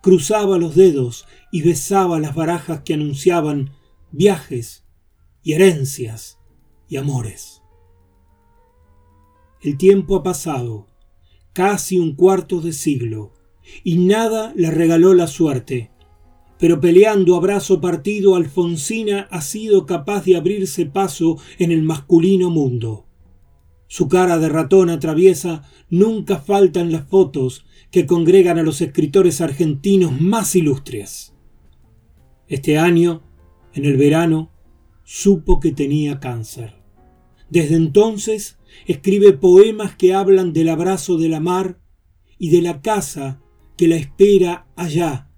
cruzaba 0.00 0.58
los 0.58 0.76
dedos 0.76 1.26
y 1.50 1.62
besaba 1.62 2.20
las 2.20 2.36
barajas 2.36 2.82
que 2.82 2.94
anunciaban 2.94 3.70
viajes 4.12 4.84
y 5.42 5.52
herencias 5.52 6.38
y 6.88 6.96
amores. 6.96 7.62
El 9.62 9.76
tiempo 9.76 10.16
ha 10.16 10.22
pasado, 10.22 10.86
casi 11.52 11.98
un 11.98 12.14
cuarto 12.14 12.60
de 12.60 12.72
siglo, 12.72 13.32
y 13.84 13.98
nada 13.98 14.52
le 14.56 14.70
regaló 14.70 15.14
la 15.14 15.26
suerte. 15.26 15.90
Pero 16.58 16.80
peleando 16.80 17.36
a 17.36 17.40
brazo 17.40 17.80
partido, 17.80 18.36
Alfonsina 18.36 19.28
ha 19.30 19.40
sido 19.40 19.86
capaz 19.86 20.24
de 20.24 20.36
abrirse 20.36 20.86
paso 20.86 21.38
en 21.58 21.72
el 21.72 21.82
masculino 21.82 22.50
mundo. 22.50 23.06
Su 23.86 24.08
cara 24.08 24.38
de 24.38 24.48
ratón 24.48 24.88
atraviesa 24.88 25.62
nunca 25.88 26.38
faltan 26.38 26.92
las 26.92 27.08
fotos 27.08 27.66
que 27.90 28.06
congregan 28.06 28.58
a 28.58 28.62
los 28.62 28.80
escritores 28.80 29.40
argentinos 29.40 30.20
más 30.20 30.54
ilustres. 30.54 31.34
Este 32.46 32.78
año, 32.78 33.22
en 33.74 33.84
el 33.84 33.96
verano, 33.96 34.52
supo 35.12 35.58
que 35.58 35.72
tenía 35.72 36.20
cáncer. 36.20 36.76
Desde 37.48 37.74
entonces 37.74 38.58
escribe 38.86 39.32
poemas 39.32 39.96
que 39.96 40.14
hablan 40.14 40.52
del 40.52 40.68
abrazo 40.68 41.18
de 41.18 41.28
la 41.28 41.40
mar 41.40 41.80
y 42.38 42.50
de 42.50 42.62
la 42.62 42.80
casa 42.80 43.42
que 43.76 43.88
la 43.88 43.96
espera 43.96 44.68
allá, 44.76 45.28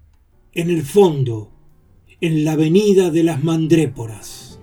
en 0.53 0.69
el 0.69 0.83
fondo, 0.83 1.53
en 2.21 2.45
la 2.45 2.53
avenida 2.53 3.11
de 3.11 3.23
las 3.23 3.43
Mandréporas. 3.43 4.61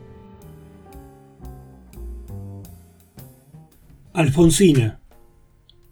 Alfonsina, 4.13 5.01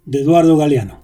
de 0.05 0.19
Eduardo 0.19 0.57
Galeano. 0.57 0.96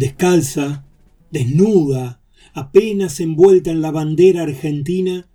Descalza, 0.00 0.86
desnuda, 1.30 2.22
apenas 2.54 3.20
envuelta 3.20 3.70
en 3.70 3.82
la 3.82 3.90
bandera 3.90 4.44
argentina, 4.44 5.28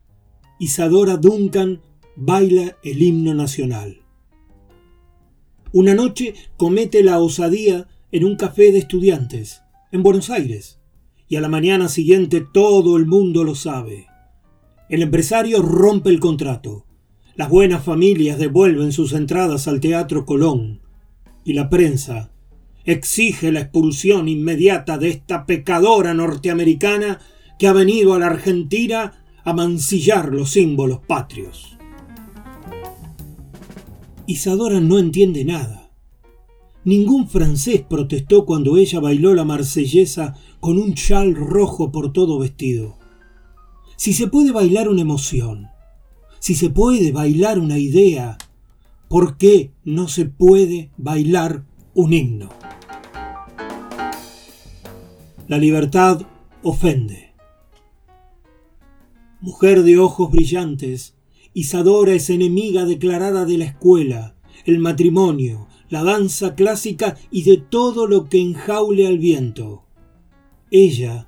Isadora 0.58 1.17
Duncan 1.17 1.82
baila 2.15 2.75
el 2.84 3.04
himno 3.04 3.36
nacional. 3.36 4.01
Una 5.71 5.93
noche 5.93 6.34
comete 6.58 7.04
la 7.04 7.19
osadía 7.19 7.88
en 8.12 8.25
un 8.25 8.38
café 8.38 8.71
de 8.71 8.80
estudiantes, 8.80 9.62
en 9.91 10.01
Buenos 10.01 10.32
Aires, 10.32 10.80
y 11.28 11.36
a 11.36 11.41
la 11.41 11.47
mañana 11.47 11.88
siguiente 11.88 12.43
todo 12.51 12.97
el 12.97 13.06
mundo 13.06 13.43
lo 13.43 13.54
sabe. 13.54 14.08
El 14.89 15.04
empresario 15.04 15.62
rompe 15.62 16.10
el 16.10 16.19
contrato. 16.19 16.88
Las 17.36 17.49
buenas 17.49 17.84
familias 17.84 18.39
devuelven 18.39 18.93
sus 18.93 19.13
entradas 19.13 19.67
al 19.67 19.80
Teatro 19.80 20.25
Colón. 20.25 20.82
Y 21.43 21.54
la 21.54 21.69
prensa 21.69 22.32
exige 22.85 23.51
la 23.51 23.61
expulsión 23.61 24.27
inmediata 24.27 24.97
de 24.97 25.09
esta 25.09 25.45
pecadora 25.45 26.13
norteamericana 26.13 27.19
que 27.57 27.67
ha 27.67 27.73
venido 27.73 28.13
a 28.13 28.19
la 28.19 28.27
Argentina 28.27 29.25
a 29.43 29.53
mancillar 29.53 30.33
los 30.33 30.51
símbolos 30.51 30.99
patrios. 30.99 31.77
Isadora 34.27 34.79
no 34.79 34.97
entiende 34.97 35.45
nada. 35.45 35.91
Ningún 36.83 37.27
francés 37.27 37.81
protestó 37.81 38.45
cuando 38.45 38.77
ella 38.77 38.99
bailó 38.99 39.33
la 39.33 39.43
marsellesa 39.43 40.35
con 40.59 40.77
un 40.77 40.93
chal 40.93 41.35
rojo 41.35 41.91
por 41.91 42.13
todo 42.13 42.39
vestido. 42.39 42.97
Si 43.97 44.13
se 44.13 44.27
puede 44.27 44.51
bailar 44.51 44.89
una 44.89 45.01
emoción, 45.01 45.67
si 46.39 46.53
se 46.53 46.69
puede 46.69 47.11
bailar 47.11 47.59
una 47.59 47.79
idea, 47.79 48.37
¿por 49.07 49.37
qué 49.37 49.71
no 49.83 50.07
se 50.07 50.25
puede 50.25 50.91
bailar 50.97 51.63
un 51.93 52.13
himno? 52.13 52.49
La 55.47 55.60
libertad 55.60 56.23
ofende. 56.63 57.36
Mujer 59.41 59.84
de 59.84 59.99
ojos 59.99 60.31
brillantes, 60.31 61.13
Isadora 61.53 62.13
es 62.13 62.31
enemiga 62.31 62.84
declarada 62.86 63.45
de 63.45 63.60
la 63.60 63.65
escuela, 63.65 64.36
el 64.65 64.79
matrimonio, 64.79 65.67
la 65.88 66.03
danza 66.03 66.55
clásica 66.55 67.15
y 67.29 67.43
de 67.43 67.58
todo 67.58 68.08
lo 68.08 68.27
que 68.27 68.41
enjaule 68.41 69.05
al 69.05 69.19
viento. 69.19 69.84
Ella 70.71 71.27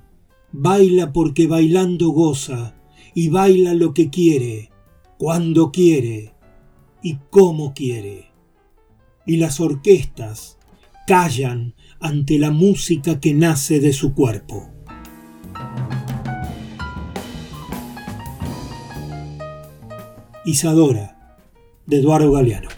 baila 0.50 1.12
porque 1.12 1.46
bailando 1.46 2.08
goza 2.08 2.74
y 3.14 3.28
baila 3.28 3.72
lo 3.72 3.94
que 3.94 4.10
quiere, 4.10 4.72
cuando 5.16 5.70
quiere 5.70 6.34
y 7.04 7.18
cómo 7.30 7.72
quiere. 7.72 8.32
Y 9.26 9.36
las 9.36 9.60
orquestas 9.60 10.58
callan 11.06 11.74
ante 12.00 12.38
la 12.38 12.50
música 12.50 13.20
que 13.20 13.34
nace 13.34 13.80
de 13.80 13.92
su 13.92 14.14
cuerpo. 14.14 14.70
Isadora, 20.44 21.36
de 21.86 21.98
Eduardo 21.98 22.32
Galeano. 22.32 22.77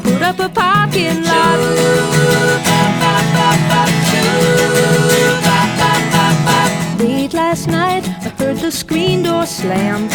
put 0.21 0.39
up 0.39 0.39
a 0.39 0.49
parking 0.53 1.23
lot. 1.23 1.59
Late 6.99 7.33
last 7.33 7.67
night, 7.67 8.03
I 8.07 8.29
heard 8.37 8.57
the 8.57 8.71
screen 8.71 9.23
door 9.23 9.47
slam. 9.47 10.07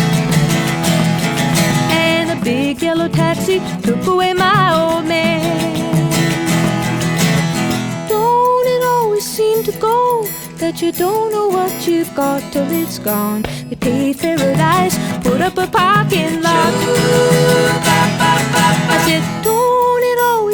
And 1.90 2.38
a 2.38 2.44
big 2.44 2.82
yellow 2.82 3.08
taxi 3.08 3.60
took 3.82 4.06
away 4.06 4.32
my 4.32 4.74
old 4.80 5.06
man. 5.06 6.08
Don't 8.08 8.66
it 8.74 8.82
always 8.84 9.24
seem 9.24 9.64
to 9.64 9.72
go? 9.72 10.26
that 10.58 10.80
you 10.80 10.90
don't 10.90 11.30
know 11.32 11.48
what 11.48 11.86
you've 11.86 12.12
got 12.14 12.40
till 12.50 12.70
it's 12.70 12.98
gone. 12.98 13.42
They 13.68 13.76
paved 13.76 14.20
paradise, 14.20 14.96
put 15.22 15.42
up 15.42 15.58
a 15.58 15.66
parking 15.66 16.40
lot. 16.42 16.72
I 18.88 18.96
said, 19.04 19.45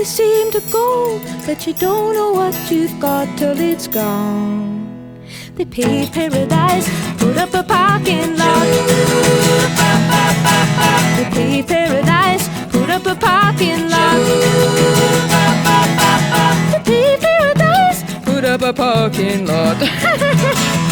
it 0.02 0.06
seem 0.06 0.50
to 0.50 0.60
go 0.72 1.20
that 1.46 1.64
you 1.64 1.72
don't 1.74 2.14
know 2.14 2.32
what 2.32 2.54
you've 2.68 2.98
got 2.98 3.26
till 3.38 3.58
it's 3.60 3.86
gone. 3.86 4.82
They 5.54 5.64
paved 5.64 6.12
paradise, 6.12 6.88
put 7.18 7.36
up 7.36 7.54
a 7.54 7.62
parking 7.62 8.36
lot. 8.36 8.66
They 11.16 11.26
paved 11.30 11.68
paradise, 11.68 12.48
put 12.72 12.90
up 12.90 13.06
a 13.06 13.14
parking 13.14 13.88
lot. 13.94 14.18
They 16.72 16.80
paved 16.88 17.22
paradise, 17.22 18.02
put 18.24 18.44
up 18.44 18.62
a 18.62 18.72
parking 18.72 19.46
lot. 19.46 20.88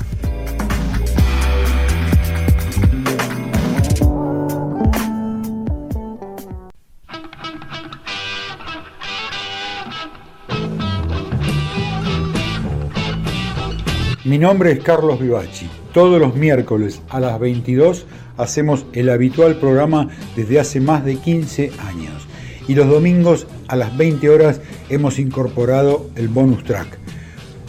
Mi 14.31 14.37
nombre 14.37 14.71
es 14.71 14.79
Carlos 14.79 15.19
Vivachi. 15.19 15.69
Todos 15.93 16.17
los 16.17 16.35
miércoles 16.35 17.01
a 17.09 17.19
las 17.19 17.37
22 17.37 18.05
hacemos 18.37 18.85
el 18.93 19.09
habitual 19.09 19.57
programa 19.57 20.07
desde 20.37 20.57
hace 20.57 20.79
más 20.79 21.03
de 21.03 21.17
15 21.17 21.73
años 21.79 22.29
y 22.65 22.73
los 22.73 22.87
domingos 22.87 23.45
a 23.67 23.75
las 23.75 23.97
20 23.97 24.29
horas 24.29 24.61
hemos 24.87 25.19
incorporado 25.19 26.09
el 26.15 26.29
bonus 26.29 26.63
track. 26.63 26.97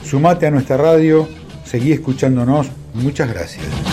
Sumate 0.04 0.46
a 0.46 0.52
nuestra 0.52 0.76
radio, 0.76 1.28
seguí 1.64 1.90
escuchándonos, 1.90 2.68
muchas 2.94 3.28
gracias. 3.28 3.91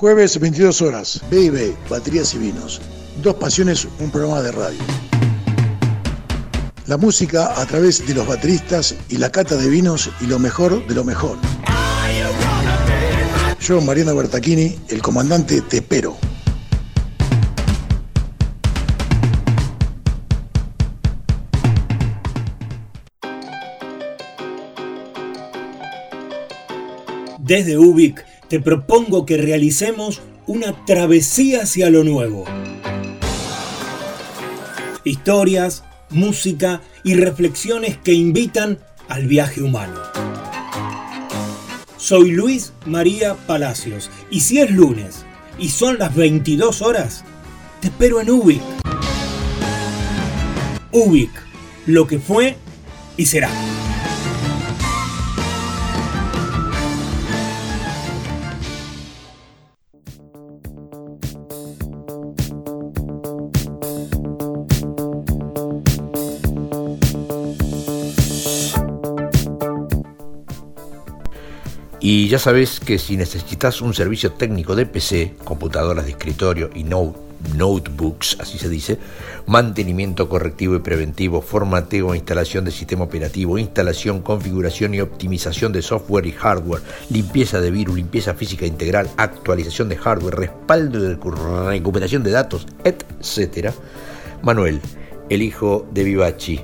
Jueves 0.00 0.38
22 0.38 0.80
horas, 0.82 1.20
B&B, 1.28 1.74
Baterías 1.90 2.32
y 2.34 2.38
Vinos. 2.38 2.80
Dos 3.20 3.34
Pasiones, 3.34 3.88
un 3.98 4.12
programa 4.12 4.40
de 4.42 4.52
radio 4.52 4.78
la 6.86 6.96
música 6.96 7.60
a 7.60 7.66
través 7.66 8.06
de 8.06 8.14
los 8.14 8.24
bateristas 8.24 8.94
y 9.08 9.16
la 9.18 9.30
cata 9.30 9.56
de 9.56 9.68
vinos 9.68 10.08
y 10.20 10.26
lo 10.26 10.38
mejor 10.38 10.86
de 10.86 10.94
lo 10.94 11.02
mejor. 11.02 11.36
Yo, 13.60 13.80
Mariano 13.80 14.14
Bertachini, 14.14 14.78
el 14.88 15.02
comandante 15.02 15.60
Tepero. 15.62 16.16
Desde 27.40 27.76
Ubik 27.76 28.27
te 28.48 28.60
propongo 28.60 29.26
que 29.26 29.36
realicemos 29.36 30.20
una 30.46 30.84
travesía 30.86 31.62
hacia 31.62 31.90
lo 31.90 32.04
nuevo. 32.04 32.44
Historias, 35.04 35.84
música 36.10 36.80
y 37.04 37.14
reflexiones 37.14 37.98
que 37.98 38.14
invitan 38.14 38.78
al 39.08 39.26
viaje 39.26 39.62
humano. 39.62 40.00
Soy 41.96 42.30
Luis 42.30 42.72
María 42.86 43.34
Palacios 43.34 44.10
y 44.30 44.40
si 44.40 44.58
es 44.58 44.70
lunes 44.70 45.24
y 45.58 45.68
son 45.68 45.98
las 45.98 46.14
22 46.14 46.80
horas, 46.82 47.24
te 47.80 47.88
espero 47.88 48.20
en 48.20 48.30
Ubik. 48.30 48.62
Ubik, 50.92 51.30
lo 51.86 52.06
que 52.06 52.18
fue 52.18 52.56
y 53.16 53.26
será. 53.26 53.50
Y 72.10 72.28
ya 72.28 72.38
sabes 72.38 72.80
que 72.80 72.98
si 72.98 73.18
necesitas 73.18 73.82
un 73.82 73.92
servicio 73.92 74.32
técnico 74.32 74.74
de 74.74 74.86
PC, 74.86 75.34
computadoras 75.44 76.06
de 76.06 76.12
escritorio 76.12 76.70
y 76.74 76.84
notebooks, 76.84 78.38
así 78.40 78.56
se 78.56 78.70
dice, 78.70 78.96
mantenimiento 79.46 80.26
correctivo 80.26 80.74
y 80.74 80.78
preventivo, 80.78 81.42
formateo 81.42 82.14
e 82.14 82.16
instalación 82.16 82.64
de 82.64 82.70
sistema 82.70 83.04
operativo, 83.04 83.58
instalación, 83.58 84.22
configuración 84.22 84.94
y 84.94 85.02
optimización 85.02 85.70
de 85.70 85.82
software 85.82 86.24
y 86.24 86.32
hardware, 86.32 86.80
limpieza 87.10 87.60
de 87.60 87.70
virus, 87.70 87.96
limpieza 87.96 88.32
física 88.32 88.64
integral, 88.64 89.10
actualización 89.18 89.90
de 89.90 89.98
hardware, 89.98 90.34
respaldo 90.34 91.02
de 91.02 91.18
recuperación 91.68 92.22
de 92.22 92.30
datos, 92.30 92.66
etc. 92.84 93.74
Manuel, 94.40 94.80
el 95.28 95.42
hijo 95.42 95.86
de 95.92 96.04
Vivachi. 96.04 96.62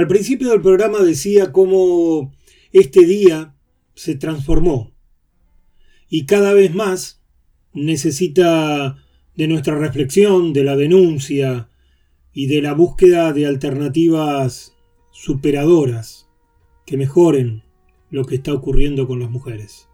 Al 0.00 0.06
principio 0.06 0.48
del 0.48 0.62
programa 0.62 1.00
decía 1.00 1.52
cómo 1.52 2.32
este 2.72 3.04
día 3.04 3.54
se 3.94 4.14
transformó 4.14 4.94
y 6.08 6.24
cada 6.24 6.54
vez 6.54 6.74
más 6.74 7.22
necesita 7.74 8.96
de 9.36 9.46
nuestra 9.46 9.76
reflexión, 9.76 10.54
de 10.54 10.64
la 10.64 10.74
denuncia 10.74 11.68
y 12.32 12.46
de 12.46 12.62
la 12.62 12.72
búsqueda 12.72 13.34
de 13.34 13.44
alternativas 13.44 14.74
superadoras 15.12 16.30
que 16.86 16.96
mejoren 16.96 17.62
lo 18.08 18.24
que 18.24 18.36
está 18.36 18.54
ocurriendo 18.54 19.06
con 19.06 19.20
las 19.20 19.28
mujeres. 19.28 19.86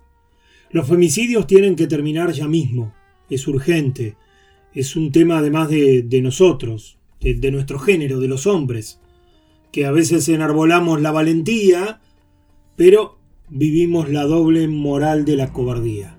Los 0.71 0.87
femicidios 0.87 1.49
tienen 1.49 1.75
que 1.75 1.89
terminar 1.89 2.31
ya 2.31 2.47
mismo, 2.47 2.95
es 3.29 3.49
urgente, 3.49 4.15
es 4.73 4.95
un 4.95 5.11
tema 5.11 5.39
además 5.39 5.69
de, 5.69 6.21
nosotros, 6.23 6.97
de 7.21 7.51
nuestro 7.51 7.81
género, 7.81 8.21
de 8.21 8.29
los 8.29 8.47
hombres 8.47 9.01
que 9.73 9.87
a 9.87 9.91
veces 9.91 10.29
enarbolamos 10.29 11.01
la 11.01 11.13
valentía, 11.13 12.01
pero 12.77 13.19
vivimos 13.49 14.11
la 14.11 14.25
doble 14.25 14.69
moral 14.69 15.25
de 15.25 15.37
la 15.37 15.53
cobardía. 15.53 16.17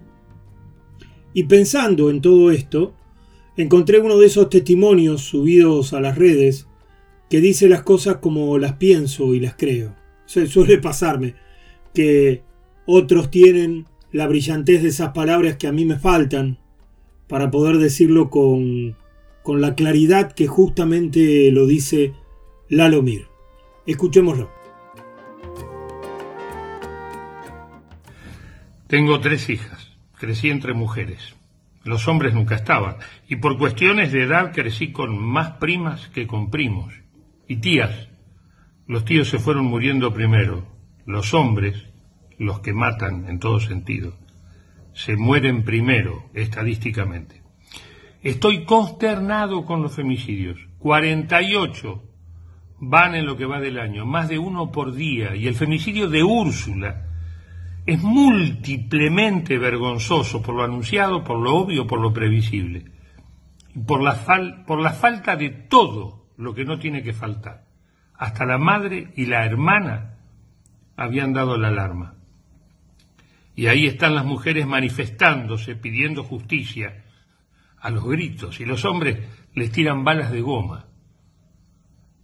Y 1.33 1.43
pensando 1.43 2.09
en 2.09 2.21
todo 2.21 2.51
esto, 2.51 2.93
encontré 3.57 3.99
uno 3.99 4.17
de 4.17 4.27
esos 4.27 4.49
testimonios 4.49 5.21
subidos 5.21 5.93
a 5.93 6.01
las 6.01 6.17
redes 6.17 6.67
que 7.29 7.41
dice 7.41 7.67
las 7.67 7.83
cosas 7.83 8.17
como 8.17 8.57
las 8.57 8.73
pienso 8.73 9.33
y 9.33 9.39
las 9.39 9.55
creo. 9.55 9.95
suele 10.25 10.77
pasarme 10.77 11.35
que 11.93 12.43
otros 12.85 13.29
tienen 13.29 13.85
la 14.11 14.27
brillantez 14.27 14.81
de 14.81 14.89
esas 14.89 15.09
palabras 15.09 15.57
que 15.57 15.67
a 15.67 15.71
mí 15.71 15.85
me 15.85 15.99
faltan 15.99 16.57
para 17.27 17.51
poder 17.51 17.77
decirlo 17.77 18.29
con, 18.29 18.95
con 19.43 19.61
la 19.61 19.75
claridad 19.75 20.31
que 20.31 20.47
justamente 20.47 21.51
lo 21.51 21.67
dice 21.67 22.13
Lalomir. 22.69 23.27
Escuchémoslo. 23.87 24.51
Tengo 28.87 29.21
tres 29.21 29.49
hijas. 29.49 29.97
Crecí 30.19 30.49
entre 30.49 30.73
mujeres. 30.73 31.35
Los 31.85 32.09
hombres 32.09 32.33
nunca 32.33 32.55
estaban. 32.55 32.97
Y 33.29 33.37
por 33.37 33.57
cuestiones 33.57 34.11
de 34.11 34.23
edad 34.23 34.51
crecí 34.53 34.91
con 34.91 35.17
más 35.17 35.51
primas 35.51 36.09
que 36.09 36.27
con 36.27 36.49
primos. 36.49 36.93
Y 37.47 37.57
tías. 37.57 38.09
Los 38.87 39.05
tíos 39.05 39.29
se 39.29 39.39
fueron 39.39 39.65
muriendo 39.65 40.13
primero. 40.13 40.67
Los 41.05 41.33
hombres, 41.33 41.85
los 42.37 42.59
que 42.59 42.73
matan 42.73 43.29
en 43.29 43.39
todo 43.39 43.61
sentido, 43.61 44.17
se 44.93 45.15
mueren 45.15 45.63
primero, 45.63 46.29
estadísticamente. 46.33 47.41
Estoy 48.21 48.65
consternado 48.65 49.65
con 49.65 49.81
los 49.81 49.95
femicidios. 49.95 50.59
48 50.79 52.06
van 52.79 53.15
en 53.15 53.25
lo 53.25 53.35
que 53.35 53.45
va 53.45 53.59
del 53.59 53.79
año, 53.79 54.05
más 54.05 54.29
de 54.29 54.37
uno 54.37 54.71
por 54.71 54.93
día, 54.93 55.35
y 55.35 55.47
el 55.47 55.55
femicidio 55.55 56.09
de 56.09 56.23
Úrsula 56.23 57.05
es 57.85 58.03
múltiplemente 58.03 59.57
vergonzoso 59.57 60.41
por 60.41 60.55
lo 60.55 60.63
anunciado, 60.63 61.23
por 61.23 61.39
lo 61.39 61.55
obvio, 61.55 61.87
por 61.87 62.01
lo 62.01 62.13
previsible, 62.13 62.85
y 63.73 63.79
por 63.79 64.01
la, 64.01 64.63
por 64.65 64.81
la 64.81 64.91
falta 64.91 65.35
de 65.35 65.49
todo 65.49 66.27
lo 66.37 66.53
que 66.53 66.65
no 66.65 66.77
tiene 66.79 67.01
que 67.01 67.13
faltar. 67.13 67.65
Hasta 68.13 68.45
la 68.45 68.57
madre 68.57 69.11
y 69.15 69.25
la 69.25 69.45
hermana 69.45 70.17
habían 70.97 71.33
dado 71.33 71.57
la 71.57 71.69
alarma. 71.69 72.15
Y 73.55 73.67
ahí 73.67 73.87
están 73.87 74.15
las 74.15 74.25
mujeres 74.25 74.67
manifestándose, 74.67 75.75
pidiendo 75.75 76.23
justicia, 76.23 77.05
a 77.79 77.89
los 77.89 78.03
gritos, 78.03 78.59
y 78.59 78.65
los 78.65 78.85
hombres 78.85 79.19
les 79.53 79.71
tiran 79.71 80.03
balas 80.03 80.31
de 80.31 80.41
goma. 80.41 80.87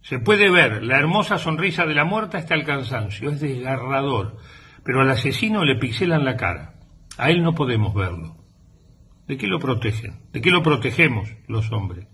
Se 0.04 0.18
puede 0.18 0.50
ver 0.50 0.82
la 0.82 0.98
hermosa 0.98 1.38
sonrisa 1.38 1.86
de 1.86 1.94
la 1.94 2.04
muerta 2.04 2.36
hasta 2.36 2.54
el 2.54 2.64
cansancio, 2.64 3.30
es 3.30 3.40
desgarrador, 3.40 4.36
pero 4.84 5.00
al 5.00 5.10
asesino 5.10 5.64
le 5.64 5.76
pixelan 5.76 6.26
la 6.26 6.36
cara. 6.36 6.74
A 7.16 7.30
él 7.30 7.42
no 7.42 7.54
podemos 7.54 7.94
verlo. 7.94 8.36
¿De 9.26 9.38
qué 9.38 9.46
lo 9.46 9.58
protegen? 9.58 10.20
¿De 10.30 10.42
qué 10.42 10.50
lo 10.50 10.62
protegemos 10.62 11.34
los 11.48 11.72
hombres? 11.72 12.06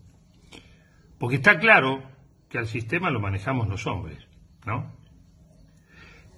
Porque 1.19 1.37
está 1.37 1.59
claro 1.59 2.05
que 2.49 2.59
al 2.59 2.69
sistema 2.69 3.11
lo 3.11 3.19
manejamos 3.19 3.67
los 3.67 3.85
hombres, 3.89 4.25
¿no? 4.65 4.95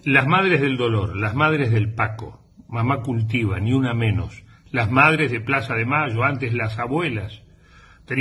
Las 0.05 0.27
madres 0.27 0.59
del 0.63 0.79
dolor, 0.79 1.15
las 1.15 1.35
madres 1.35 1.71
del 1.71 1.93
Paco, 1.93 2.43
mamá 2.67 3.03
cultiva, 3.03 3.61
ni 3.61 3.75
una 3.75 3.93
menos, 3.93 4.43
las 4.71 4.91
madres 4.91 5.31
de 5.31 5.41
Plaza 5.41 5.75
de 5.75 5.85
Mayo, 5.85 6.25
antes 6.25 6.55
las 6.55 6.79
abuelas, 6.79 7.43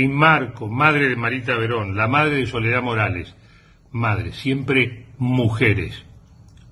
Marco, 0.08 0.68
madre 0.68 1.08
de 1.08 1.16
Marita 1.16 1.56
Verón, 1.56 1.96
la 1.96 2.08
madre 2.08 2.36
de 2.36 2.46
Soledad 2.46 2.82
Morales, 2.82 3.34
madres, 3.90 4.36
siempre 4.36 5.06
mujeres. 5.18 6.04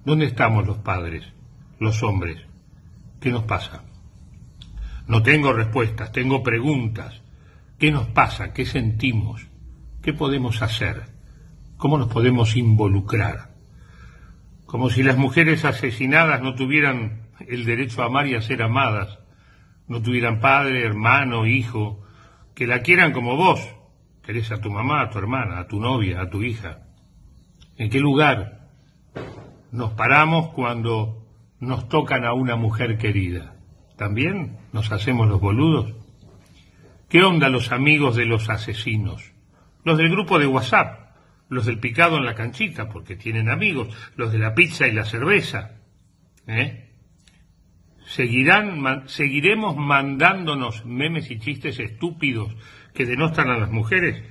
¿Dónde 0.04 0.26
estamos 0.26 0.66
los 0.66 0.78
padres, 0.78 1.24
los 1.78 2.02
hombres? 2.02 2.38
¿Qué 3.20 3.30
nos 3.30 3.44
pasa? 3.44 3.84
No 5.06 5.22
tengo 5.22 5.52
respuestas, 5.52 6.12
tengo 6.12 6.42
preguntas. 6.42 7.20
¿Qué 7.78 7.90
nos 7.90 8.06
pasa? 8.08 8.52
¿Qué 8.52 8.64
sentimos? 8.64 9.46
¿Qué 10.02 10.12
podemos 10.12 10.62
hacer? 10.62 11.04
¿Cómo 11.76 11.98
nos 11.98 12.08
podemos 12.08 12.56
involucrar? 12.56 13.50
Como 14.64 14.88
si 14.88 15.02
las 15.02 15.16
mujeres 15.16 15.64
asesinadas 15.64 16.40
no 16.42 16.54
tuvieran 16.54 17.28
el 17.46 17.64
derecho 17.64 18.02
a 18.02 18.06
amar 18.06 18.26
y 18.28 18.34
a 18.34 18.42
ser 18.42 18.62
amadas, 18.62 19.18
no 19.88 20.00
tuvieran 20.00 20.40
padre, 20.40 20.84
hermano, 20.84 21.46
hijo, 21.46 22.02
que 22.60 22.66
la 22.66 22.82
quieran 22.82 23.12
como 23.12 23.36
vos. 23.36 23.58
Querés 24.22 24.52
a 24.52 24.60
tu 24.60 24.70
mamá, 24.70 25.00
a 25.00 25.08
tu 25.08 25.16
hermana, 25.16 25.60
a 25.60 25.66
tu 25.66 25.80
novia, 25.80 26.20
a 26.20 26.28
tu 26.28 26.42
hija. 26.42 26.82
¿En 27.78 27.88
qué 27.88 28.00
lugar 28.00 28.68
nos 29.72 29.94
paramos 29.94 30.52
cuando 30.52 31.26
nos 31.58 31.88
tocan 31.88 32.26
a 32.26 32.34
una 32.34 32.56
mujer 32.56 32.98
querida? 32.98 33.56
¿También 33.96 34.58
nos 34.74 34.92
hacemos 34.92 35.26
los 35.26 35.40
boludos? 35.40 35.94
¿Qué 37.08 37.22
onda 37.22 37.48
los 37.48 37.72
amigos 37.72 38.14
de 38.14 38.26
los 38.26 38.50
asesinos? 38.50 39.32
Los 39.82 39.96
del 39.96 40.10
grupo 40.10 40.38
de 40.38 40.46
WhatsApp, 40.46 41.16
los 41.48 41.64
del 41.64 41.80
picado 41.80 42.18
en 42.18 42.26
la 42.26 42.34
canchita, 42.34 42.90
porque 42.90 43.16
tienen 43.16 43.48
amigos, 43.48 43.88
los 44.16 44.32
de 44.32 44.38
la 44.38 44.52
pizza 44.52 44.86
y 44.86 44.92
la 44.92 45.06
cerveza. 45.06 45.78
¿eh? 46.46 46.89
¿Seguirán, 48.10 49.04
¿Seguiremos 49.06 49.76
mandándonos 49.76 50.84
memes 50.84 51.30
y 51.30 51.38
chistes 51.38 51.78
estúpidos 51.78 52.52
que 52.92 53.06
denostan 53.06 53.50
a 53.50 53.56
las 53.56 53.70
mujeres? 53.70 54.24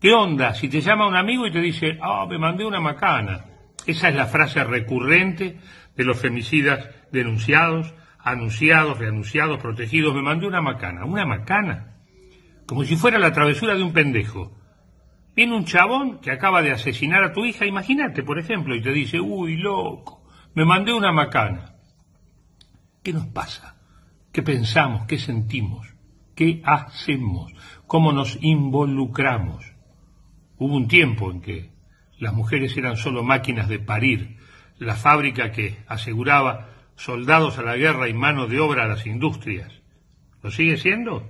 ¿Qué 0.00 0.12
onda 0.12 0.54
si 0.54 0.68
te 0.68 0.80
llama 0.80 1.08
un 1.08 1.16
amigo 1.16 1.44
y 1.44 1.50
te 1.50 1.60
dice, 1.60 1.98
ah, 2.00 2.26
me 2.30 2.38
mandé 2.38 2.64
una 2.64 2.78
macana? 2.78 3.46
Esa 3.88 4.08
es 4.08 4.14
la 4.14 4.26
frase 4.26 4.62
recurrente 4.62 5.58
de 5.96 6.04
los 6.04 6.20
femicidas 6.20 6.88
denunciados, 7.10 7.92
anunciados, 8.20 9.00
reanunciados, 9.00 9.58
protegidos, 9.58 10.14
me 10.14 10.22
mandé 10.22 10.46
una 10.46 10.62
macana, 10.62 11.04
una 11.04 11.26
macana, 11.26 11.96
como 12.66 12.84
si 12.84 12.94
fuera 12.94 13.18
la 13.18 13.32
travesura 13.32 13.74
de 13.74 13.82
un 13.82 13.92
pendejo. 13.92 14.56
Viene 15.34 15.56
un 15.56 15.64
chabón 15.64 16.20
que 16.20 16.30
acaba 16.30 16.62
de 16.62 16.70
asesinar 16.70 17.24
a 17.24 17.32
tu 17.32 17.44
hija, 17.44 17.66
imagínate, 17.66 18.22
por 18.22 18.38
ejemplo, 18.38 18.76
y 18.76 18.80
te 18.80 18.92
dice, 18.92 19.18
uy, 19.18 19.56
loco, 19.56 20.22
me 20.54 20.64
mandé 20.64 20.92
una 20.92 21.10
macana. 21.10 21.73
¿Qué 23.04 23.12
nos 23.12 23.26
pasa? 23.26 23.76
¿Qué 24.32 24.42
pensamos? 24.42 25.04
¿Qué 25.06 25.18
sentimos? 25.18 25.86
¿Qué 26.34 26.62
hacemos? 26.64 27.52
¿Cómo 27.86 28.12
nos 28.12 28.38
involucramos? 28.40 29.74
Hubo 30.56 30.74
un 30.74 30.88
tiempo 30.88 31.30
en 31.30 31.42
que 31.42 31.70
las 32.18 32.32
mujeres 32.32 32.74
eran 32.78 32.96
solo 32.96 33.22
máquinas 33.22 33.68
de 33.68 33.78
parir, 33.78 34.38
la 34.78 34.94
fábrica 34.94 35.52
que 35.52 35.84
aseguraba 35.86 36.70
soldados 36.96 37.58
a 37.58 37.62
la 37.62 37.76
guerra 37.76 38.08
y 38.08 38.14
mano 38.14 38.46
de 38.46 38.58
obra 38.58 38.84
a 38.84 38.88
las 38.88 39.04
industrias. 39.06 39.82
¿Lo 40.42 40.50
sigue 40.50 40.78
siendo? 40.78 41.28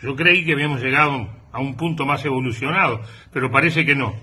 Yo 0.00 0.16
creí 0.16 0.46
que 0.46 0.54
habíamos 0.54 0.80
llegado 0.80 1.28
a 1.52 1.60
un 1.60 1.76
punto 1.76 2.06
más 2.06 2.24
evolucionado, 2.24 3.02
pero 3.32 3.50
parece 3.50 3.84
que 3.84 3.94
no. 3.94 4.14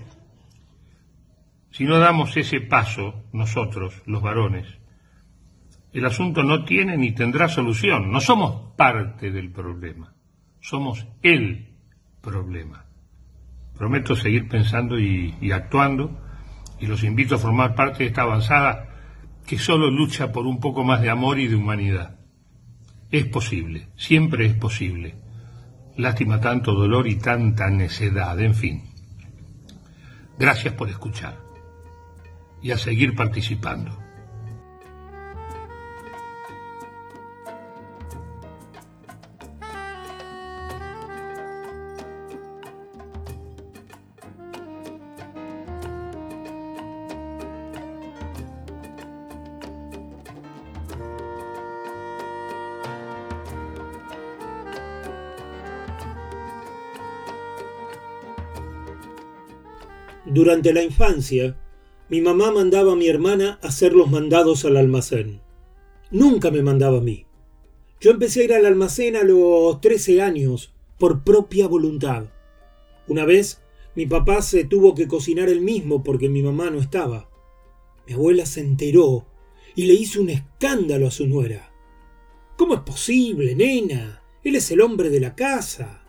Si 1.70 1.84
no 1.84 2.00
damos 2.00 2.36
ese 2.36 2.60
paso, 2.60 3.22
nosotros, 3.32 4.02
los 4.06 4.22
varones, 4.22 4.66
el 5.94 6.04
asunto 6.06 6.42
no 6.42 6.64
tiene 6.64 6.96
ni 6.96 7.12
tendrá 7.12 7.48
solución. 7.48 8.10
No 8.10 8.20
somos 8.20 8.74
parte 8.76 9.30
del 9.30 9.52
problema, 9.52 10.12
somos 10.60 11.06
el 11.22 11.76
problema. 12.20 12.86
Prometo 13.78 14.16
seguir 14.16 14.48
pensando 14.48 14.98
y, 14.98 15.52
actuando 15.52 16.20
y 16.80 16.86
los 16.86 17.04
invito 17.04 17.36
a 17.36 17.38
formar 17.38 17.76
parte 17.76 18.02
de 18.02 18.08
esta 18.08 18.22
avanzada 18.22 18.88
que 19.46 19.56
solo 19.56 19.88
lucha 19.88 20.32
por 20.32 20.46
un 20.46 20.58
poco 20.58 20.82
más 20.82 21.00
de 21.00 21.10
amor 21.10 21.38
y 21.38 21.46
de 21.46 21.54
humanidad. 21.54 22.18
Es 23.10 23.26
posible, 23.26 23.88
siempre 23.96 24.46
es 24.46 24.54
posible. 24.54 25.14
Lástima 25.96 26.40
tanto 26.40 26.74
dolor 26.74 27.06
y 27.06 27.16
tanta 27.16 27.70
necedad, 27.70 28.40
en 28.40 28.54
fin. 28.56 28.82
Gracias 30.36 30.74
por 30.74 30.88
escuchar 30.88 31.38
y 32.60 32.72
a 32.72 32.78
seguir 32.78 33.14
participando. 33.14 34.03
Durante 60.34 60.72
la 60.72 60.82
infancia, 60.82 61.56
mi 62.08 62.20
mamá 62.20 62.50
mandaba 62.50 62.94
a 62.94 62.96
mi 62.96 63.06
hermana 63.06 63.60
hacer 63.62 63.92
los 63.92 64.10
mandados 64.10 64.64
al 64.64 64.76
almacén. 64.76 65.40
Nunca 66.10 66.50
me 66.50 66.60
mandaba 66.60 66.98
a 66.98 67.00
mí. 67.00 67.24
Yo 68.00 68.10
empecé 68.10 68.40
a 68.40 68.44
ir 68.46 68.52
al 68.52 68.66
almacén 68.66 69.14
a 69.14 69.22
los 69.22 69.80
13 69.80 70.22
años, 70.22 70.74
por 70.98 71.22
propia 71.22 71.68
voluntad. 71.68 72.32
Una 73.06 73.24
vez, 73.24 73.62
mi 73.94 74.06
papá 74.06 74.42
se 74.42 74.64
tuvo 74.64 74.96
que 74.96 75.06
cocinar 75.06 75.48
él 75.48 75.60
mismo 75.60 76.02
porque 76.02 76.28
mi 76.28 76.42
mamá 76.42 76.68
no 76.68 76.80
estaba. 76.80 77.30
Mi 78.08 78.14
abuela 78.14 78.44
se 78.44 78.60
enteró 78.60 79.28
y 79.76 79.86
le 79.86 79.94
hizo 79.94 80.20
un 80.20 80.30
escándalo 80.30 81.06
a 81.06 81.12
su 81.12 81.28
nuera. 81.28 81.72
¿Cómo 82.56 82.74
es 82.74 82.80
posible, 82.80 83.54
nena? 83.54 84.20
Él 84.42 84.56
es 84.56 84.68
el 84.72 84.80
hombre 84.80 85.10
de 85.10 85.20
la 85.20 85.36
casa. 85.36 86.03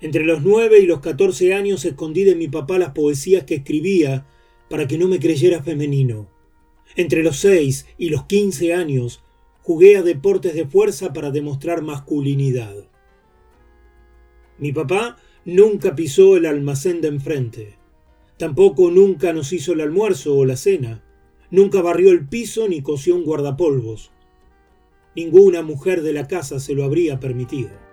Entre 0.00 0.24
los 0.24 0.42
nueve 0.42 0.80
y 0.80 0.86
los 0.86 1.00
catorce 1.00 1.52
años 1.52 1.84
escondí 1.84 2.24
de 2.24 2.34
mi 2.34 2.48
papá 2.48 2.78
las 2.78 2.92
poesías 2.92 3.44
que 3.44 3.56
escribía 3.56 4.26
para 4.70 4.86
que 4.86 4.96
no 4.96 5.08
me 5.08 5.18
creyera 5.18 5.62
femenino. 5.62 6.28
Entre 6.96 7.22
los 7.22 7.36
seis 7.36 7.86
y 7.98 8.08
los 8.08 8.24
quince 8.24 8.72
años 8.72 9.22
jugué 9.62 9.96
a 9.96 10.02
deportes 10.02 10.54
de 10.54 10.66
fuerza 10.66 11.12
para 11.12 11.30
demostrar 11.30 11.82
masculinidad. 11.82 12.88
Mi 14.58 14.72
papá 14.72 15.18
nunca 15.44 15.94
pisó 15.94 16.36
el 16.36 16.46
almacén 16.46 17.00
de 17.00 17.08
enfrente. 17.08 17.76
Tampoco 18.38 18.90
nunca 18.90 19.32
nos 19.34 19.52
hizo 19.52 19.74
el 19.74 19.82
almuerzo 19.82 20.34
o 20.34 20.46
la 20.46 20.56
cena. 20.56 21.04
Nunca 21.50 21.82
barrió 21.82 22.10
el 22.10 22.26
piso 22.26 22.68
ni 22.68 22.80
cosió 22.80 23.16
un 23.16 23.24
guardapolvos. 23.24 24.10
Ninguna 25.14 25.62
mujer 25.62 26.02
de 26.02 26.14
la 26.14 26.26
casa 26.26 26.58
se 26.58 26.74
lo 26.74 26.84
habría 26.84 27.20
permitido. 27.20 27.89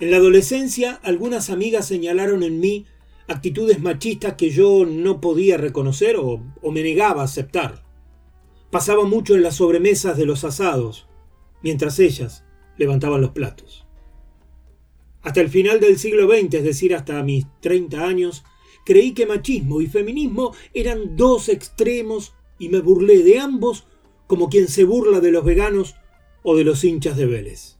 En 0.00 0.10
la 0.10 0.16
adolescencia, 0.16 0.98
algunas 1.02 1.50
amigas 1.50 1.86
señalaron 1.86 2.42
en 2.42 2.58
mí 2.58 2.86
actitudes 3.28 3.80
machistas 3.80 4.32
que 4.32 4.48
yo 4.48 4.86
no 4.86 5.20
podía 5.20 5.58
reconocer 5.58 6.16
o, 6.16 6.42
me 6.72 6.82
negaba 6.82 7.20
a 7.20 7.26
aceptar. 7.26 7.84
Pasaba 8.70 9.04
mucho 9.04 9.34
en 9.36 9.42
las 9.42 9.56
sobremesas 9.56 10.16
de 10.16 10.24
los 10.24 10.44
asados, 10.44 11.06
mientras 11.62 11.98
ellas 11.98 12.44
levantaban 12.78 13.20
los 13.20 13.32
platos. 13.32 13.86
Hasta 15.20 15.42
el 15.42 15.50
final 15.50 15.80
del 15.80 15.98
siglo 15.98 16.26
XX, 16.26 16.54
es 16.54 16.64
decir, 16.64 16.94
hasta 16.94 17.22
mis 17.22 17.44
30 17.60 18.02
años, 18.02 18.42
creí 18.86 19.12
que 19.12 19.26
machismo 19.26 19.82
y 19.82 19.86
feminismo 19.86 20.54
eran 20.72 21.14
dos 21.14 21.50
extremos 21.50 22.32
y 22.58 22.70
me 22.70 22.80
burlé 22.80 23.22
de 23.22 23.38
ambos 23.38 23.86
como 24.26 24.48
quien 24.48 24.66
se 24.68 24.84
burla 24.84 25.20
de 25.20 25.30
los 25.30 25.44
veganos 25.44 25.96
o 26.42 26.56
de 26.56 26.64
los 26.64 26.84
hinchas 26.84 27.18
de 27.18 27.26
Vélez. 27.26 27.79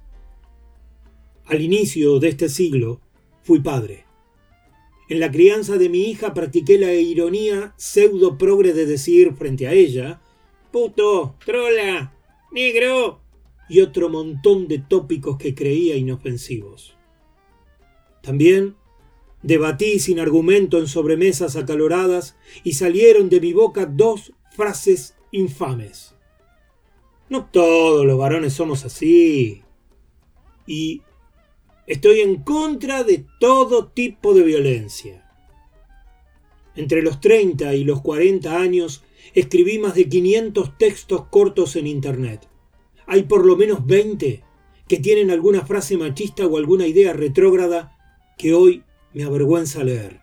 Al 1.50 1.62
inicio 1.62 2.20
de 2.20 2.28
este 2.28 2.48
siglo 2.48 3.00
fui 3.42 3.58
padre. 3.58 4.04
En 5.08 5.18
la 5.18 5.32
crianza 5.32 5.78
de 5.78 5.88
mi 5.88 6.04
hija 6.04 6.32
practiqué 6.32 6.78
la 6.78 6.94
ironía 6.94 7.74
pseudo 7.76 8.38
progre 8.38 8.72
de 8.72 8.86
decir 8.86 9.34
frente 9.34 9.66
a 9.66 9.72
ella, 9.72 10.20
puto, 10.70 11.34
trola, 11.44 12.14
negro, 12.52 13.20
y 13.68 13.80
otro 13.80 14.08
montón 14.08 14.68
de 14.68 14.78
tópicos 14.78 15.38
que 15.38 15.56
creía 15.56 15.96
inofensivos. 15.96 16.94
También 18.22 18.76
debatí 19.42 19.98
sin 19.98 20.20
argumento 20.20 20.78
en 20.78 20.86
sobremesas 20.86 21.56
acaloradas 21.56 22.36
y 22.62 22.74
salieron 22.74 23.28
de 23.28 23.40
mi 23.40 23.52
boca 23.52 23.86
dos 23.86 24.32
frases 24.54 25.16
infames. 25.32 26.14
No 27.28 27.46
todos 27.46 28.06
los 28.06 28.16
varones 28.16 28.52
somos 28.52 28.84
así. 28.84 29.64
Y 30.64 31.02
estoy 31.90 32.20
en 32.20 32.36
contra 32.36 33.02
de 33.02 33.26
todo 33.40 33.88
tipo 33.88 34.32
de 34.32 34.44
violencia. 34.44 35.28
Entre 36.76 37.02
los 37.02 37.20
30 37.20 37.74
y 37.74 37.82
los 37.82 38.00
40 38.00 38.56
años 38.56 39.02
escribí 39.34 39.80
más 39.80 39.96
de 39.96 40.08
500 40.08 40.78
textos 40.78 41.26
cortos 41.30 41.74
en 41.74 41.88
Internet. 41.88 42.48
Hay 43.08 43.24
por 43.24 43.44
lo 43.44 43.56
menos 43.56 43.84
20 43.84 44.44
que 44.86 44.96
tienen 44.98 45.32
alguna 45.32 45.66
frase 45.66 45.96
machista 45.96 46.46
o 46.46 46.58
alguna 46.58 46.86
idea 46.86 47.12
retrógrada 47.12 47.98
que 48.38 48.54
hoy 48.54 48.84
me 49.12 49.24
avergüenza 49.24 49.82
leer. 49.82 50.20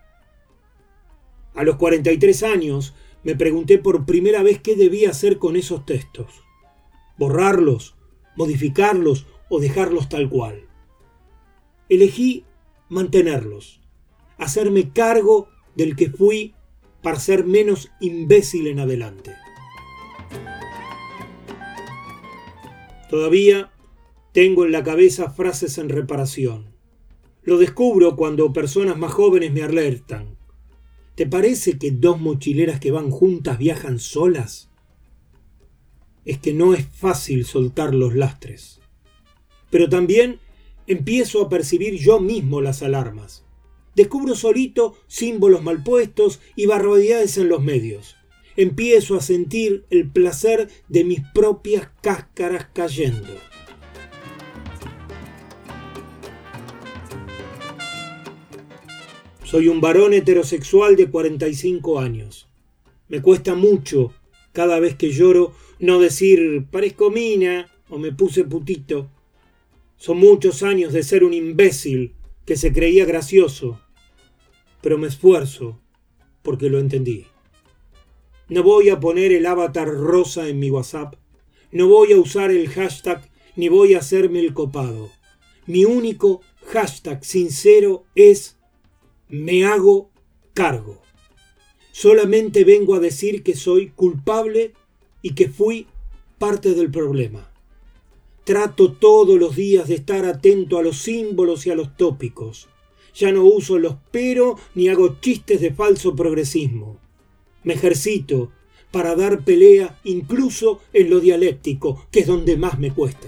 A 1.53 1.65
los 1.65 1.75
43 1.75 2.43
años 2.43 2.93
me 3.23 3.35
pregunté 3.35 3.77
por 3.77 4.05
primera 4.05 4.41
vez 4.41 4.61
qué 4.61 4.77
debía 4.77 5.09
hacer 5.09 5.37
con 5.37 5.57
esos 5.57 5.85
textos. 5.85 6.27
Borrarlos, 7.17 7.95
modificarlos 8.37 9.25
o 9.49 9.59
dejarlos 9.59 10.07
tal 10.07 10.29
cual. 10.29 10.66
Elegí 11.89 12.45
mantenerlos, 12.89 13.81
hacerme 14.37 14.91
cargo 14.91 15.49
del 15.75 15.95
que 15.95 16.09
fui 16.09 16.53
para 17.01 17.19
ser 17.19 17.45
menos 17.45 17.89
imbécil 17.99 18.67
en 18.67 18.79
adelante. 18.79 19.35
Todavía 23.09 23.71
tengo 24.33 24.65
en 24.65 24.71
la 24.71 24.83
cabeza 24.83 25.29
frases 25.29 25.77
en 25.77 25.89
reparación. 25.89 26.75
Lo 27.43 27.57
descubro 27.57 28.15
cuando 28.17 28.51
personas 28.51 28.97
más 28.97 29.13
jóvenes 29.13 29.53
me 29.53 29.63
alertan. 29.63 30.37
¿Te 31.15 31.25
parece 31.25 31.79
que 31.79 31.91
dos 31.91 32.19
mochileras 32.19 32.79
que 32.79 32.91
van 32.91 33.09
juntas 33.09 33.57
viajan 33.57 33.99
solas? 33.99 34.69
Es 36.25 36.39
que 36.39 36.53
no 36.53 36.73
es 36.73 36.85
fácil 36.85 37.45
soltar 37.45 37.95
los 37.95 38.13
lastres. 38.13 38.81
Pero 39.69 39.87
también 39.87 40.39
empiezo 40.87 41.41
a 41.41 41.49
percibir 41.49 41.95
yo 41.95 42.19
mismo 42.19 42.61
las 42.61 42.81
alarmas. 42.81 43.43
Descubro 43.95 44.35
solito 44.35 44.95
símbolos 45.07 45.63
mal 45.63 45.83
puestos 45.83 46.39
y 46.55 46.65
barbaridades 46.65 47.37
en 47.37 47.49
los 47.49 47.61
medios. 47.61 48.15
Empiezo 48.55 49.15
a 49.15 49.21
sentir 49.21 49.85
el 49.89 50.09
placer 50.09 50.69
de 50.87 51.03
mis 51.03 51.21
propias 51.33 51.89
cáscaras 52.01 52.67
cayendo. 52.73 53.33
Soy 59.43 59.67
un 59.67 59.79
varón 59.79 60.13
heterosexual 60.13 60.95
de 60.95 61.09
45 61.09 61.99
años. 61.99 62.47
Me 63.07 63.21
cuesta 63.21 63.55
mucho 63.55 64.13
cada 64.51 64.79
vez 64.79 64.95
que 64.95 65.11
lloro 65.11 65.53
no 65.79 65.99
decir 65.99 66.65
parezco 66.69 67.11
mina 67.11 67.69
o 67.89 67.97
me 67.97 68.11
puse 68.11 68.43
putito. 68.43 69.09
Son 69.97 70.17
muchos 70.17 70.63
años 70.63 70.93
de 70.93 71.03
ser 71.03 71.23
un 71.23 71.33
imbécil 71.33 72.15
que 72.45 72.55
se 72.55 72.71
creía 72.71 73.05
gracioso 73.05 73.79
pero 74.81 74.97
me 74.97 75.07
esfuerzo 75.07 75.79
porque 76.41 76.69
lo 76.69 76.79
entendí. 76.79 77.25
No 78.47 78.63
voy 78.63 78.89
a 78.89 78.99
poner 78.99 79.33
el 79.33 79.45
avatar 79.45 79.89
rosa 79.89 80.47
en 80.47 80.59
mi 80.59 80.71
WhatsApp, 80.71 81.15
no 81.71 81.87
voy 81.87 82.13
a 82.13 82.17
usar 82.17 82.51
el 82.51 82.69
hashtag 82.69 83.29
ni 83.55 83.67
voy 83.67 83.93
a 83.93 83.99
hacerme 83.99 84.39
el 84.39 84.53
copado. 84.53 85.09
Mi 85.65 85.83
único 85.83 86.41
hashtag 86.67 87.25
sincero 87.25 88.05
es 88.15 88.57
me 89.27 89.65
hago 89.65 90.11
cargo. 90.53 91.01
Solamente 91.91 92.63
vengo 92.63 92.95
a 92.95 92.99
decir 92.99 93.43
que 93.43 93.55
soy 93.55 93.89
culpable 93.89 94.73
y 95.21 95.33
que 95.33 95.49
fui 95.49 95.87
parte 96.37 96.73
del 96.75 96.91
problema. 96.91 97.51
Trato 98.47 98.93
todos 98.93 99.37
los 99.37 99.57
días 99.57 99.89
de 99.89 99.95
estar 99.95 100.23
atento 100.23 100.77
a 100.77 100.81
los 100.81 100.99
símbolos 100.99 101.67
y 101.67 101.69
a 101.69 101.75
los 101.75 101.97
tópicos. 101.97 102.69
Ya 103.13 103.33
no 103.33 103.43
uso 103.43 103.77
los 103.77 103.97
pero 104.09 104.57
ni 104.73 104.87
hago 104.87 105.19
chistes 105.19 105.59
de 105.59 105.73
falso 105.73 106.15
progresismo. 106.15 106.97
Me 107.65 107.73
ejercito 107.73 108.53
para 108.89 109.17
dar 109.17 109.43
pelea 109.43 109.99
incluso 110.05 110.79
en 110.93 111.09
lo 111.09 111.19
dialéctico, 111.19 112.07
que 112.09 112.21
es 112.21 112.27
donde 112.27 112.55
más 112.55 112.79
me 112.79 112.93
cuesta. 112.93 113.27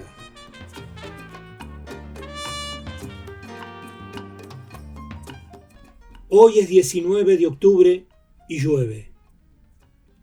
Hoy 6.29 6.59
es 6.59 6.69
19 6.69 7.35
de 7.35 7.45
octubre 7.45 8.05
y 8.47 8.61
llueve. 8.61 9.11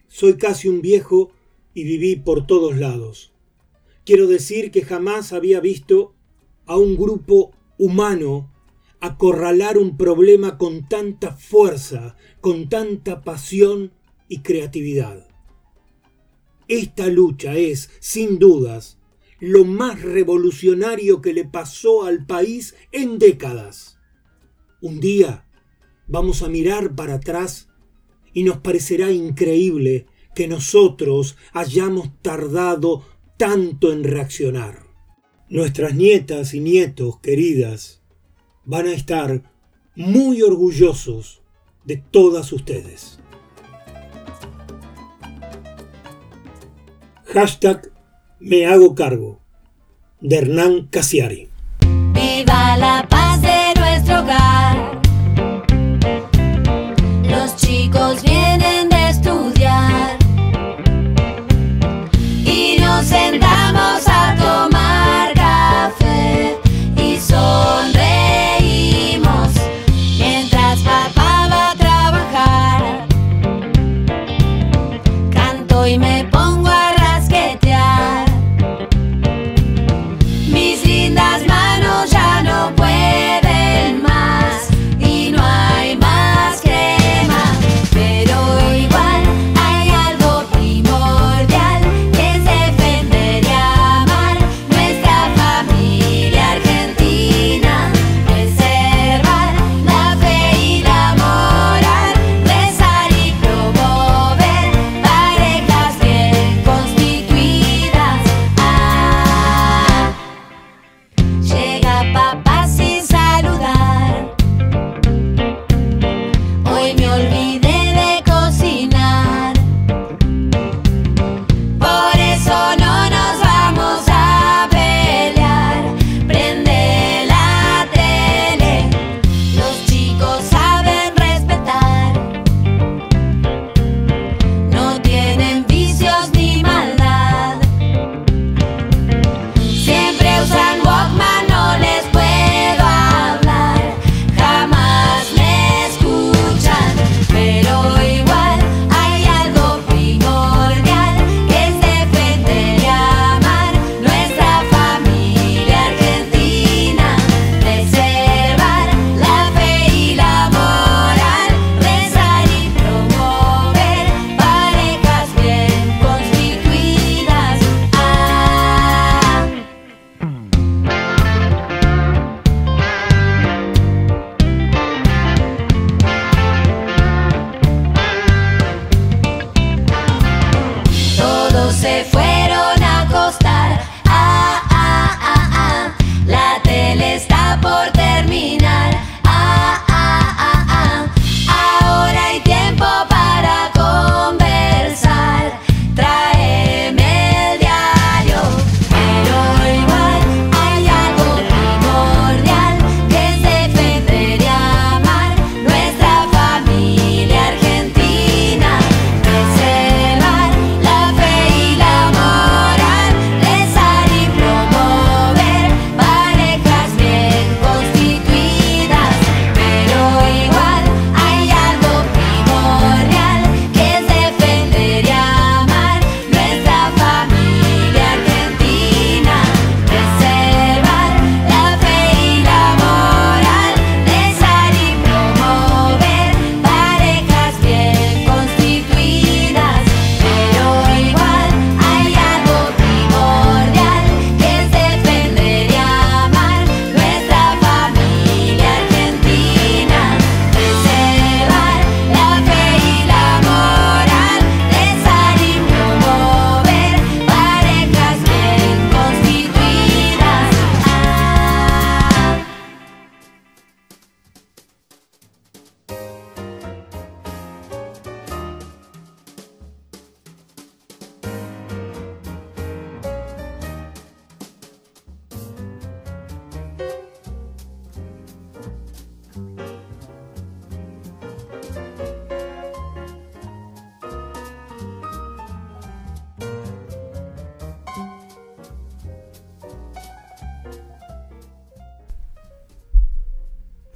Soy 0.09 0.39
casi 0.39 0.71
un 0.71 0.81
viejo 0.81 1.33
y 1.75 1.85
viví 1.85 2.17
por 2.17 2.47
todos 2.47 2.79
lados. 2.79 3.36
Quiero 4.07 4.29
decir 4.29 4.71
que 4.71 4.83
jamás 4.83 5.33
había 5.33 5.59
visto 5.59 6.15
a 6.65 6.77
un 6.77 6.97
grupo 6.97 7.51
humano 7.77 8.53
acorralar 9.01 9.79
un 9.79 9.97
problema 9.97 10.59
con 10.59 10.89
tanta 10.89 11.33
fuerza, 11.33 12.17
con 12.41 12.69
tanta 12.69 13.23
pasión 13.23 13.93
y 14.29 14.43
creatividad. 14.43 15.27
Esta 16.69 17.09
lucha 17.09 17.57
es, 17.57 17.91
sin 17.99 18.39
dudas, 18.39 19.01
lo 19.41 19.65
más 19.65 20.01
revolucionario 20.03 21.21
que 21.21 21.33
le 21.33 21.45
pasó 21.45 22.05
al 22.05 22.27
país 22.27 22.77
en 22.93 23.19
décadas. 23.19 23.99
Un 24.81 25.01
día 25.01 25.49
vamos 26.07 26.43
a 26.43 26.49
mirar 26.49 26.95
para 26.95 27.15
atrás 27.15 27.71
y 28.33 28.45
nos 28.45 28.59
parecerá 28.59 29.11
increíble 29.11 30.07
que 30.37 30.47
nosotros 30.47 31.37
hayamos 31.53 32.11
tardado 32.23 33.03
tanto 33.37 33.93
en 33.93 34.05
reaccionar. 34.05 34.87
Nuestras 35.49 35.95
nietas 35.95 36.55
y 36.55 36.61
nietos 36.61 37.21
queridas 37.21 38.03
van 38.65 38.87
a 38.87 38.93
estar 38.93 39.43
muy 39.95 40.43
orgullosos 40.43 41.43
de 41.85 41.97
todas 41.97 42.53
ustedes. 42.53 43.19
Hashtag 47.27 47.93
me 48.41 48.67
hago 48.67 48.95
cargo 48.95 49.41
de 50.21 50.37
Hernán 50.37 50.87
Casiari. 50.89 51.49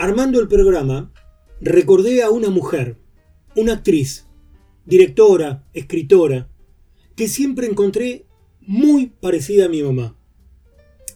Armando 0.01 0.41
el 0.41 0.49
programa, 0.49 1.13
recordé 1.61 2.23
a 2.23 2.31
una 2.31 2.49
mujer, 2.49 2.97
una 3.55 3.75
actriz, 3.75 4.27
directora, 4.87 5.69
escritora, 5.75 6.49
que 7.17 7.29
siempre 7.29 7.67
encontré 7.67 8.25
muy 8.63 9.09
parecida 9.09 9.67
a 9.67 9.69
mi 9.69 9.83
mamá. 9.83 10.17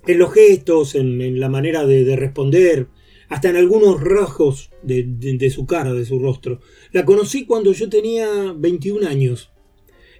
En 0.06 0.18
los 0.18 0.34
gestos, 0.34 0.94
en, 0.94 1.40
la 1.40 1.48
manera 1.48 1.86
de, 1.86 2.04
de, 2.04 2.14
responder, 2.14 2.88
hasta 3.30 3.48
en 3.48 3.56
algunos 3.56 4.02
rasgos 4.02 4.70
de, 4.82 5.02
de, 5.02 5.38
de 5.38 5.50
su 5.50 5.64
cara, 5.64 5.94
de 5.94 6.04
su 6.04 6.18
rostro. 6.18 6.60
La 6.92 7.06
conocí 7.06 7.46
cuando 7.46 7.72
yo 7.72 7.88
tenía 7.88 8.52
21 8.54 9.08
años. 9.08 9.50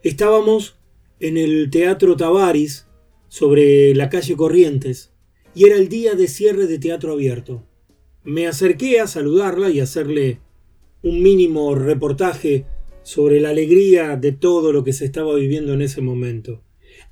Estábamos 0.02 0.78
en 1.20 1.36
el 1.36 1.68
Teatro 1.70 2.16
Tavares, 2.16 2.86
sobre 3.28 3.94
la 3.94 4.08
calle 4.08 4.36
Corrientes, 4.36 5.12
y 5.54 5.66
era 5.66 5.76
el 5.76 5.90
día 5.90 6.14
de 6.14 6.28
cierre 6.28 6.66
de 6.66 6.78
teatro 6.78 7.12
abierto. 7.12 7.66
Me 8.24 8.46
acerqué 8.46 9.00
a 9.00 9.06
saludarla 9.06 9.68
y 9.68 9.80
hacerle 9.80 10.40
un 11.02 11.22
mínimo 11.22 11.74
reportaje 11.74 12.64
sobre 13.02 13.38
la 13.38 13.50
alegría 13.50 14.16
de 14.16 14.32
todo 14.32 14.72
lo 14.72 14.82
que 14.82 14.94
se 14.94 15.04
estaba 15.04 15.34
viviendo 15.34 15.74
en 15.74 15.82
ese 15.82 16.00
momento. 16.00 16.62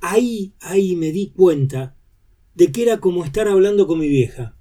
Ahí, 0.00 0.54
ahí 0.60 0.96
me 0.96 1.12
di 1.12 1.30
cuenta 1.36 1.96
de 2.54 2.72
que 2.72 2.82
era 2.82 2.98
como 2.98 3.24
estar 3.24 3.46
hablando 3.46 3.86
con 3.86 3.98
mi 3.98 4.08
vieja. 4.08 4.56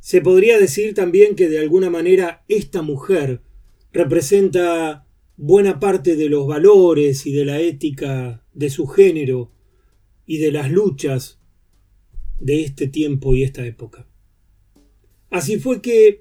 Se 0.00 0.20
podría 0.20 0.58
decir 0.58 0.94
también 0.94 1.36
que 1.36 1.48
de 1.48 1.60
alguna 1.60 1.88
manera 1.88 2.44
esta 2.48 2.82
mujer 2.82 3.42
representa 3.92 5.06
buena 5.36 5.78
parte 5.78 6.16
de 6.16 6.28
los 6.28 6.48
valores 6.48 7.26
y 7.26 7.32
de 7.32 7.44
la 7.44 7.60
ética 7.60 8.44
de 8.52 8.70
su 8.70 8.88
género 8.88 9.52
y 10.26 10.38
de 10.38 10.50
las 10.50 10.72
luchas 10.72 11.40
de 12.40 12.62
este 12.62 12.88
tiempo 12.88 13.36
y 13.36 13.44
esta 13.44 13.64
época. 13.64 14.08
Así 15.32 15.58
fue 15.58 15.80
que 15.80 16.20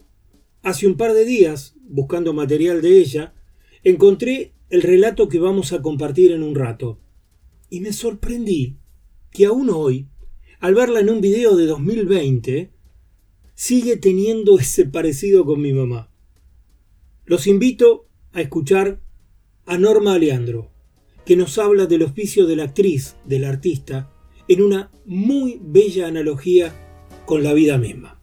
hace 0.63 0.87
un 0.87 0.95
par 0.95 1.13
de 1.13 1.25
días, 1.25 1.75
buscando 1.81 2.31
material 2.31 2.81
de 2.81 2.97
ella, 2.97 3.33
encontré 3.83 4.53
el 4.69 4.81
relato 4.81 5.27
que 5.27 5.37
vamos 5.37 5.73
a 5.73 5.81
compartir 5.81 6.31
en 6.31 6.43
un 6.43 6.55
rato. 6.55 6.97
Y 7.69 7.81
me 7.81 7.91
sorprendí 7.91 8.77
que 9.29 9.45
aún 9.47 9.69
hoy, 9.69 10.07
al 10.61 10.75
verla 10.75 11.01
en 11.01 11.09
un 11.09 11.19
video 11.19 11.57
de 11.57 11.65
2020, 11.65 12.71
sigue 13.53 13.97
teniendo 13.97 14.57
ese 14.59 14.85
parecido 14.85 15.43
con 15.45 15.61
mi 15.61 15.73
mamá. 15.73 16.09
Los 17.25 17.47
invito 17.47 18.07
a 18.31 18.39
escuchar 18.39 19.01
a 19.65 19.77
Norma 19.77 20.13
Aleandro, 20.13 20.71
que 21.25 21.35
nos 21.35 21.57
habla 21.57 21.85
del 21.85 22.03
oficio 22.03 22.47
de 22.47 22.55
la 22.55 22.63
actriz, 22.63 23.17
del 23.25 23.43
artista, 23.43 24.09
en 24.47 24.61
una 24.61 24.89
muy 25.05 25.59
bella 25.61 26.07
analogía 26.07 26.73
con 27.25 27.43
la 27.43 27.53
vida 27.53 27.77
misma. 27.77 28.20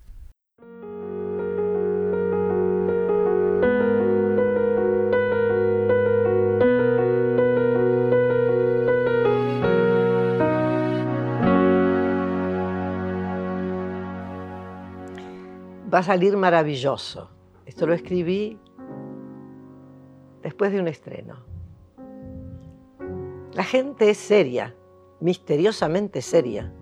Va 15.98 16.02
a 16.02 16.04
salir 16.04 16.36
maravilloso. 16.36 17.28
Esto 17.66 17.84
lo 17.84 17.92
escribí 17.92 18.56
después 20.44 20.70
de 20.70 20.78
un 20.78 20.86
estreno. 20.86 21.44
La 23.52 23.64
gente 23.64 24.08
es 24.08 24.16
seria, 24.16 24.76
misteriosamente 25.18 26.22
seria. 26.22 26.72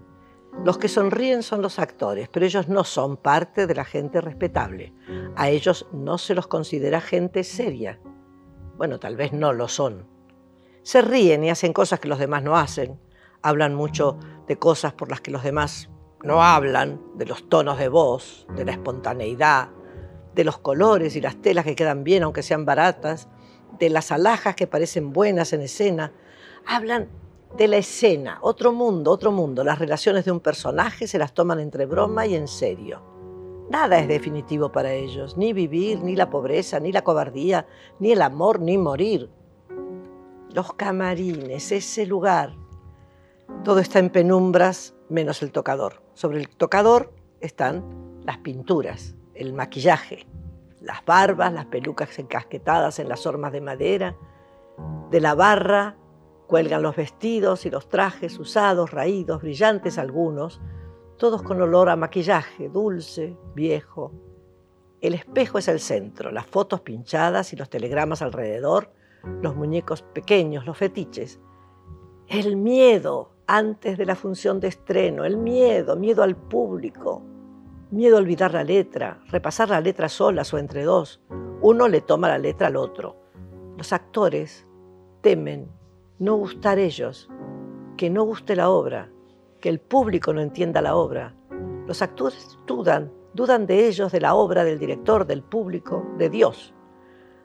Los 0.66 0.76
que 0.76 0.88
sonríen 0.88 1.42
son 1.42 1.62
los 1.62 1.78
actores, 1.78 2.28
pero 2.28 2.44
ellos 2.44 2.68
no 2.68 2.84
son 2.84 3.16
parte 3.16 3.66
de 3.66 3.74
la 3.74 3.86
gente 3.86 4.20
respetable. 4.20 4.92
A 5.34 5.48
ellos 5.48 5.88
no 5.94 6.18
se 6.18 6.34
los 6.34 6.46
considera 6.46 7.00
gente 7.00 7.42
seria. 7.42 7.98
Bueno, 8.76 9.00
tal 9.00 9.16
vez 9.16 9.32
no 9.32 9.54
lo 9.54 9.68
son. 9.68 10.06
Se 10.82 11.00
ríen 11.00 11.42
y 11.42 11.48
hacen 11.48 11.72
cosas 11.72 12.00
que 12.00 12.08
los 12.08 12.18
demás 12.18 12.42
no 12.42 12.54
hacen. 12.54 13.00
Hablan 13.40 13.74
mucho 13.74 14.18
de 14.46 14.58
cosas 14.58 14.92
por 14.92 15.08
las 15.08 15.22
que 15.22 15.30
los 15.30 15.42
demás 15.42 15.88
no 16.22 16.42
hablan, 16.42 17.00
de 17.14 17.26
los 17.26 17.48
tonos 17.48 17.78
de 17.78 17.88
voz, 17.88 18.46
de 18.56 18.64
la 18.64 18.72
espontaneidad, 18.72 19.68
de 20.34 20.44
los 20.44 20.58
colores 20.58 21.16
y 21.16 21.20
las 21.20 21.40
telas 21.40 21.64
que 21.64 21.76
quedan 21.76 22.04
bien 22.04 22.22
aunque 22.22 22.42
sean 22.42 22.64
baratas, 22.64 23.28
de 23.78 23.90
las 23.90 24.12
alhajas 24.12 24.54
que 24.56 24.66
parecen 24.66 25.12
buenas 25.12 25.52
en 25.52 25.62
escena. 25.62 26.12
Hablan 26.66 27.08
de 27.56 27.68
la 27.68 27.76
escena, 27.76 28.38
otro 28.42 28.72
mundo, 28.72 29.10
otro 29.10 29.32
mundo. 29.32 29.64
Las 29.64 29.78
relaciones 29.78 30.24
de 30.24 30.32
un 30.32 30.40
personaje 30.40 31.06
se 31.06 31.18
las 31.18 31.32
toman 31.32 31.60
entre 31.60 31.86
broma 31.86 32.26
y 32.26 32.34
en 32.34 32.48
serio. 32.48 33.02
Nada 33.70 33.98
es 33.98 34.06
definitivo 34.06 34.70
para 34.70 34.92
ellos, 34.92 35.36
ni 35.36 35.52
vivir, 35.52 36.00
ni 36.00 36.14
la 36.14 36.30
pobreza, 36.30 36.78
ni 36.78 36.92
la 36.92 37.02
cobardía, 37.02 37.66
ni 37.98 38.12
el 38.12 38.22
amor, 38.22 38.60
ni 38.60 38.78
morir. 38.78 39.28
Los 40.52 40.72
camarines, 40.74 41.72
ese 41.72 42.06
lugar, 42.06 42.54
todo 43.64 43.80
está 43.80 43.98
en 43.98 44.10
penumbras 44.10 44.94
menos 45.08 45.42
el 45.42 45.50
tocador. 45.50 46.05
Sobre 46.16 46.38
el 46.38 46.48
tocador 46.48 47.12
están 47.40 48.22
las 48.24 48.38
pinturas, 48.38 49.14
el 49.34 49.52
maquillaje, 49.52 50.26
las 50.80 51.04
barbas, 51.04 51.52
las 51.52 51.66
pelucas 51.66 52.18
encasquetadas 52.18 52.98
en 52.98 53.10
las 53.10 53.26
hormas 53.26 53.52
de 53.52 53.60
madera. 53.60 54.16
De 55.10 55.20
la 55.20 55.34
barra 55.34 55.94
cuelgan 56.46 56.80
los 56.80 56.96
vestidos 56.96 57.66
y 57.66 57.70
los 57.70 57.90
trajes 57.90 58.38
usados, 58.38 58.92
raídos, 58.92 59.42
brillantes 59.42 59.98
algunos, 59.98 60.62
todos 61.18 61.42
con 61.42 61.60
olor 61.60 61.90
a 61.90 61.96
maquillaje, 61.96 62.70
dulce, 62.70 63.36
viejo. 63.54 64.10
El 65.02 65.12
espejo 65.12 65.58
es 65.58 65.68
el 65.68 65.80
centro, 65.80 66.30
las 66.30 66.46
fotos 66.46 66.80
pinchadas 66.80 67.52
y 67.52 67.56
los 67.56 67.68
telegramas 67.68 68.22
alrededor, 68.22 68.90
los 69.42 69.54
muñecos 69.54 70.00
pequeños, 70.00 70.64
los 70.64 70.78
fetiches. 70.78 71.40
El 72.26 72.56
miedo 72.56 73.35
antes 73.46 73.98
de 73.98 74.06
la 74.06 74.16
función 74.16 74.60
de 74.60 74.68
estreno, 74.68 75.24
el 75.24 75.36
miedo, 75.36 75.96
miedo 75.96 76.22
al 76.22 76.36
público, 76.36 77.22
Miedo 77.92 78.16
a 78.16 78.18
olvidar 78.18 78.52
la 78.52 78.64
letra, 78.64 79.20
repasar 79.28 79.68
la 79.68 79.80
letra 79.80 80.08
solas 80.08 80.52
o 80.52 80.58
entre 80.58 80.82
dos. 80.82 81.20
Uno 81.60 81.86
le 81.86 82.00
toma 82.00 82.26
la 82.26 82.36
letra 82.36 82.66
al 82.66 82.74
otro. 82.74 83.14
Los 83.78 83.92
actores 83.92 84.66
temen 85.20 85.70
no 86.18 86.34
gustar 86.34 86.80
ellos, 86.80 87.30
que 87.96 88.10
no 88.10 88.24
guste 88.24 88.56
la 88.56 88.70
obra, 88.70 89.08
que 89.60 89.68
el 89.68 89.78
público 89.78 90.32
no 90.32 90.40
entienda 90.40 90.82
la 90.82 90.96
obra. 90.96 91.36
Los 91.86 92.02
actores 92.02 92.58
dudan, 92.66 93.12
dudan 93.34 93.66
de 93.66 93.86
ellos, 93.86 94.10
de 94.10 94.20
la 94.20 94.34
obra, 94.34 94.64
del 94.64 94.80
director, 94.80 95.24
del 95.24 95.44
público, 95.44 96.04
de 96.18 96.28
Dios. 96.28 96.74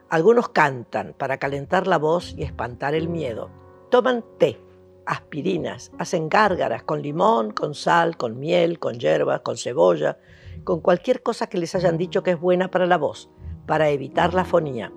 Algunos 0.09 0.49
cantan 0.49 1.13
para 1.15 1.37
calentar 1.37 1.85
la 1.85 1.99
voz 1.99 2.33
y 2.35 2.41
espantar 2.41 2.95
el 2.95 3.09
miedo. 3.09 3.51
Toman 3.91 4.25
té, 4.39 4.59
aspirinas, 5.11 5.91
hacen 5.99 6.29
gárgaras 6.29 6.83
con 6.83 7.01
limón, 7.01 7.51
con 7.51 7.75
sal, 7.75 8.15
con 8.15 8.39
miel, 8.39 8.79
con 8.79 8.97
hierbas, 8.97 9.41
con 9.41 9.57
cebolla, 9.57 10.17
con 10.63 10.79
cualquier 10.79 11.21
cosa 11.21 11.47
que 11.47 11.57
les 11.57 11.75
hayan 11.75 11.97
dicho 11.97 12.23
que 12.23 12.31
es 12.31 12.39
buena 12.39 12.71
para 12.71 12.85
la 12.85 12.97
voz, 12.97 13.29
para 13.67 13.89
evitar 13.89 14.33
la 14.33 14.45
fonía. 14.45 14.93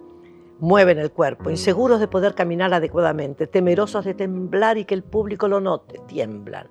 Mueven 0.61 0.99
el 0.99 1.11
cuerpo, 1.11 1.51
inseguros 1.51 1.99
de 1.99 2.07
poder 2.07 2.37
caminar 2.37 2.73
adecuadamente, 2.73 3.49
temerosos 3.49 4.05
de 4.05 4.15
temblar 4.15 4.79
y 4.79 4.85
que 4.85 4.95
el 4.95 5.03
público 5.03 5.49
lo 5.49 5.61
note. 5.61 6.01
Tiemblan, 6.07 6.71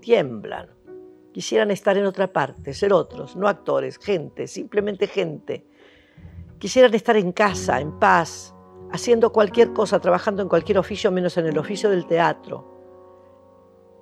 tiemblan. 0.00 0.68
Quisieran 1.32 1.70
estar 1.70 1.96
en 1.96 2.04
otra 2.04 2.32
parte, 2.32 2.74
ser 2.74 2.92
otros, 2.92 3.36
no 3.36 3.46
actores, 3.46 3.96
gente, 3.96 4.48
simplemente 4.48 5.06
gente. 5.06 5.64
Quisieran 6.58 6.92
estar 6.94 7.16
en 7.16 7.30
casa, 7.30 7.80
en 7.80 7.98
paz, 8.00 8.51
haciendo 8.92 9.32
cualquier 9.32 9.72
cosa, 9.72 10.00
trabajando 10.00 10.42
en 10.42 10.48
cualquier 10.48 10.78
oficio 10.78 11.10
menos 11.10 11.36
en 11.38 11.46
el 11.46 11.58
oficio 11.58 11.90
del 11.90 12.06
teatro. 12.06 12.70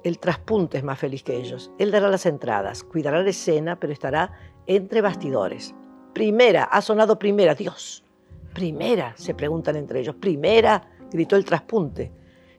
El 0.03 0.18
traspunte 0.18 0.78
es 0.78 0.84
más 0.84 0.99
feliz 0.99 1.22
que 1.22 1.36
ellos. 1.36 1.70
Él 1.78 1.91
dará 1.91 2.09
las 2.09 2.26
entradas, 2.26 2.82
cuidará 2.82 3.22
la 3.22 3.30
escena, 3.30 3.78
pero 3.78 3.93
estará 3.93 4.32
entre 4.66 5.01
bastidores. 5.01 5.74
Primera, 6.14 6.64
ha 6.64 6.80
sonado 6.82 7.18
primera, 7.18 7.55
Dios. 7.55 8.05
Primera, 8.55 9.14
se 9.16 9.34
preguntan 9.34 9.76
entre 9.76 10.01
ellos. 10.01 10.16
Primera, 10.16 10.82
gritó 11.12 11.36
el 11.36 11.45
traspunte. 11.45 12.12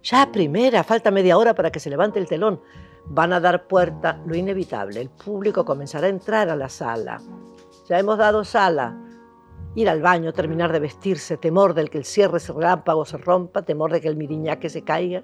Ya 0.03 0.31
primera, 0.31 0.83
falta 0.83 1.11
media 1.11 1.37
hora 1.37 1.53
para 1.53 1.71
que 1.71 1.79
se 1.79 1.89
levante 1.89 2.19
el 2.19 2.27
telón. 2.27 2.61
Van 3.05 3.33
a 3.33 3.39
dar 3.39 3.67
puerta, 3.67 4.21
lo 4.25 4.35
inevitable. 4.35 5.01
El 5.01 5.09
público 5.09 5.65
comenzará 5.65 6.07
a 6.07 6.11
entrar 6.11 6.49
a 6.49 6.55
la 6.55 6.69
sala. 6.69 7.19
Ya 7.89 7.99
hemos 7.99 8.17
dado 8.17 8.43
sala. 8.43 8.95
Ir 9.73 9.89
al 9.89 10.01
baño, 10.01 10.33
terminar 10.33 10.71
de 10.73 10.79
vestirse, 10.79 11.37
temor 11.37 11.73
del 11.73 11.89
que 11.89 11.97
el 11.97 12.05
cierre 12.05 12.39
relámpago 12.39 13.05
se 13.05 13.17
rompa, 13.17 13.61
temor 13.61 13.91
de 13.91 14.01
que 14.01 14.09
el 14.09 14.17
miriñaque 14.17 14.69
se 14.69 14.81
caiga, 14.81 15.23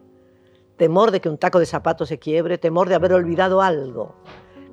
temor 0.77 1.11
de 1.11 1.19
que 1.19 1.27
un 1.29 1.37
taco 1.37 1.59
de 1.59 1.65
zapatos 1.65 2.07
se 2.09 2.17
quiebre, 2.17 2.57
temor 2.57 2.87
de 2.87 2.95
haber 2.95 3.13
olvidado 3.13 3.61
algo. 3.61 4.15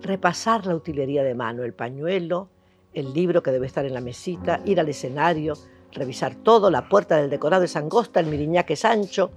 Repasar 0.01 0.67
la 0.67 0.77
utilería 0.77 1.25
de 1.25 1.35
mano, 1.35 1.65
el 1.65 1.73
pañuelo, 1.73 2.49
el 2.93 3.13
libro 3.13 3.43
que 3.43 3.51
debe 3.51 3.67
estar 3.67 3.85
en 3.85 3.95
la 3.95 4.01
mesita, 4.01 4.61
ir 4.65 4.79
al 4.79 4.89
escenario, 4.89 5.55
revisar 5.93 6.37
todo, 6.37 6.71
la 6.71 6.89
puerta 6.89 7.17
del 7.17 7.31
decorado 7.31 7.65
es 7.65 7.75
angosta, 7.75 8.21
el 8.21 8.27
miriñaque 8.27 8.75
es 8.75 8.85
ancho, 8.85 9.33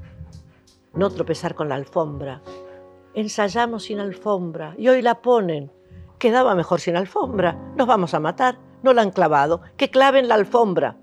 no 0.94 1.10
tropezar 1.10 1.56
con 1.56 1.70
la 1.70 1.76
alfombra. 1.76 2.42
Ensayamos 3.16 3.86
sin 3.86 4.00
alfombra 4.00 4.76
y 4.78 4.90
hoy 4.90 5.02
la 5.02 5.22
ponen. 5.22 5.72
quedaba 6.20 6.56
mejor 6.56 6.80
sin 6.80 6.96
alfombra. 6.96 7.54
Nos 7.76 7.88
vamos 7.88 8.14
a 8.14 8.20
matar. 8.20 8.67
No 8.84 8.94
la 8.94 9.02
han 9.02 9.12
clavado. 9.12 9.62
Que 9.76 9.90
claven 9.90 10.28
la 10.28 10.36
alfombra. 10.36 10.98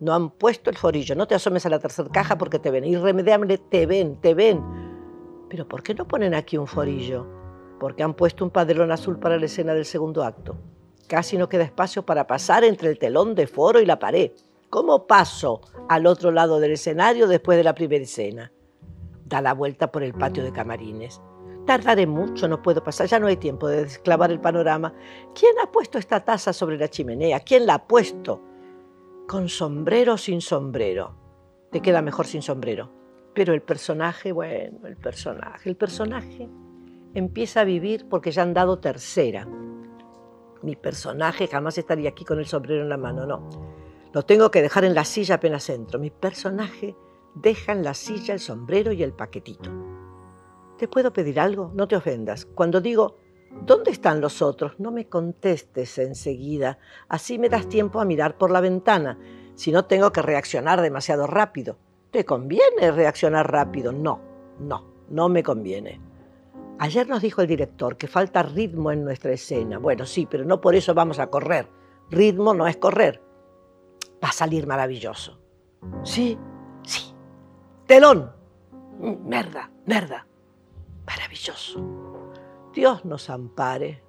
No 0.00 0.14
han 0.14 0.30
puesto 0.30 0.70
el 0.70 0.76
forillo. 0.76 1.14
No 1.14 1.26
te 1.26 1.34
asomes 1.34 1.66
a 1.66 1.68
la 1.68 1.78
tercera 1.78 2.08
caja 2.10 2.38
porque 2.38 2.58
te 2.58 2.70
ven. 2.70 2.84
Irremediable, 2.84 3.58
te 3.58 3.86
ven, 3.86 4.20
te 4.20 4.34
ven. 4.34 4.62
Pero 5.48 5.68
¿por 5.68 5.82
qué 5.82 5.94
no 5.94 6.08
ponen 6.08 6.34
aquí 6.34 6.56
un 6.56 6.66
forillo? 6.66 7.26
Porque 7.78 8.02
han 8.02 8.14
puesto 8.14 8.44
un 8.44 8.50
padrón 8.50 8.90
azul 8.90 9.18
para 9.18 9.36
la 9.36 9.46
escena 9.46 9.74
del 9.74 9.84
segundo 9.84 10.24
acto. 10.24 10.56
Casi 11.08 11.36
no 11.36 11.48
queda 11.48 11.64
espacio 11.64 12.06
para 12.06 12.26
pasar 12.26 12.64
entre 12.64 12.88
el 12.88 12.98
telón 12.98 13.34
de 13.34 13.46
foro 13.46 13.80
y 13.80 13.86
la 13.86 13.98
pared. 13.98 14.32
¿Cómo 14.70 15.06
paso 15.06 15.60
al 15.88 16.06
otro 16.06 16.30
lado 16.30 16.58
del 16.58 16.72
escenario 16.72 17.28
después 17.28 17.58
de 17.58 17.64
la 17.64 17.74
primera 17.74 18.02
escena? 18.02 18.50
Da 19.26 19.42
la 19.42 19.52
vuelta 19.52 19.92
por 19.92 20.02
el 20.02 20.14
patio 20.14 20.42
de 20.42 20.52
camarines. 20.52 21.20
Tardaré 21.66 22.06
mucho, 22.06 22.48
no 22.48 22.60
puedo 22.60 22.82
pasar, 22.82 23.06
ya 23.06 23.20
no 23.20 23.28
hay 23.28 23.36
tiempo 23.36 23.68
de 23.68 23.84
desclavar 23.84 24.32
el 24.32 24.40
panorama. 24.40 24.92
¿Quién 25.34 25.54
ha 25.62 25.70
puesto 25.70 25.98
esta 25.98 26.24
taza 26.24 26.52
sobre 26.52 26.76
la 26.76 26.88
chimenea? 26.88 27.40
¿Quién 27.40 27.66
la 27.66 27.74
ha 27.74 27.86
puesto? 27.86 28.42
¿Con 29.28 29.48
sombrero 29.48 30.14
o 30.14 30.18
sin 30.18 30.40
sombrero? 30.40 31.14
Te 31.70 31.80
queda 31.80 32.02
mejor 32.02 32.26
sin 32.26 32.42
sombrero. 32.42 32.90
Pero 33.32 33.54
el 33.54 33.62
personaje, 33.62 34.32
bueno, 34.32 34.86
el 34.86 34.96
personaje, 34.96 35.68
el 35.68 35.76
personaje 35.76 36.48
empieza 37.14 37.60
a 37.60 37.64
vivir 37.64 38.08
porque 38.08 38.32
ya 38.32 38.42
han 38.42 38.54
dado 38.54 38.78
tercera. 38.80 39.46
Mi 40.62 40.76
personaje 40.76 41.46
jamás 41.46 41.78
estaría 41.78 42.10
aquí 42.10 42.24
con 42.24 42.40
el 42.40 42.46
sombrero 42.46 42.82
en 42.82 42.88
la 42.88 42.96
mano, 42.96 43.24
no. 43.24 43.48
Lo 44.12 44.24
tengo 44.24 44.50
que 44.50 44.62
dejar 44.62 44.84
en 44.84 44.94
la 44.94 45.04
silla 45.04 45.36
apenas 45.36 45.68
entro. 45.70 45.98
Mi 45.98 46.10
personaje 46.10 46.96
deja 47.34 47.72
en 47.72 47.84
la 47.84 47.94
silla 47.94 48.34
el 48.34 48.40
sombrero 48.40 48.92
y 48.92 49.02
el 49.02 49.12
paquetito. 49.12 49.70
¿Te 50.82 50.88
puedo 50.88 51.12
pedir 51.12 51.38
algo? 51.38 51.70
No 51.76 51.86
te 51.86 51.94
ofendas. 51.94 52.44
Cuando 52.44 52.80
digo, 52.80 53.18
¿dónde 53.64 53.92
están 53.92 54.20
los 54.20 54.42
otros? 54.42 54.80
No 54.80 54.90
me 54.90 55.08
contestes 55.08 55.96
enseguida. 55.98 56.80
Así 57.08 57.38
me 57.38 57.48
das 57.48 57.68
tiempo 57.68 58.00
a 58.00 58.04
mirar 58.04 58.36
por 58.36 58.50
la 58.50 58.60
ventana. 58.60 59.16
Si 59.54 59.70
no 59.70 59.84
tengo 59.84 60.10
que 60.10 60.22
reaccionar 60.22 60.80
demasiado 60.80 61.28
rápido. 61.28 61.76
¿Te 62.10 62.24
conviene 62.24 62.90
reaccionar 62.90 63.52
rápido? 63.52 63.92
No, 63.92 64.20
no, 64.58 64.84
no 65.08 65.28
me 65.28 65.44
conviene. 65.44 66.00
Ayer 66.80 67.08
nos 67.08 67.22
dijo 67.22 67.42
el 67.42 67.46
director 67.46 67.96
que 67.96 68.08
falta 68.08 68.42
ritmo 68.42 68.90
en 68.90 69.04
nuestra 69.04 69.30
escena. 69.30 69.78
Bueno, 69.78 70.04
sí, 70.04 70.26
pero 70.28 70.44
no 70.44 70.60
por 70.60 70.74
eso 70.74 70.94
vamos 70.94 71.20
a 71.20 71.28
correr. 71.28 71.68
Ritmo 72.10 72.54
no 72.54 72.66
es 72.66 72.76
correr. 72.76 73.22
Va 74.20 74.30
a 74.30 74.32
salir 74.32 74.66
maravilloso. 74.66 75.38
Sí, 76.02 76.36
sí. 76.82 77.14
Telón. 77.86 78.32
Merda, 78.98 79.70
merda 79.86 80.26
Dios 82.72 83.04
nos 83.04 83.30
ampare. 83.30 84.02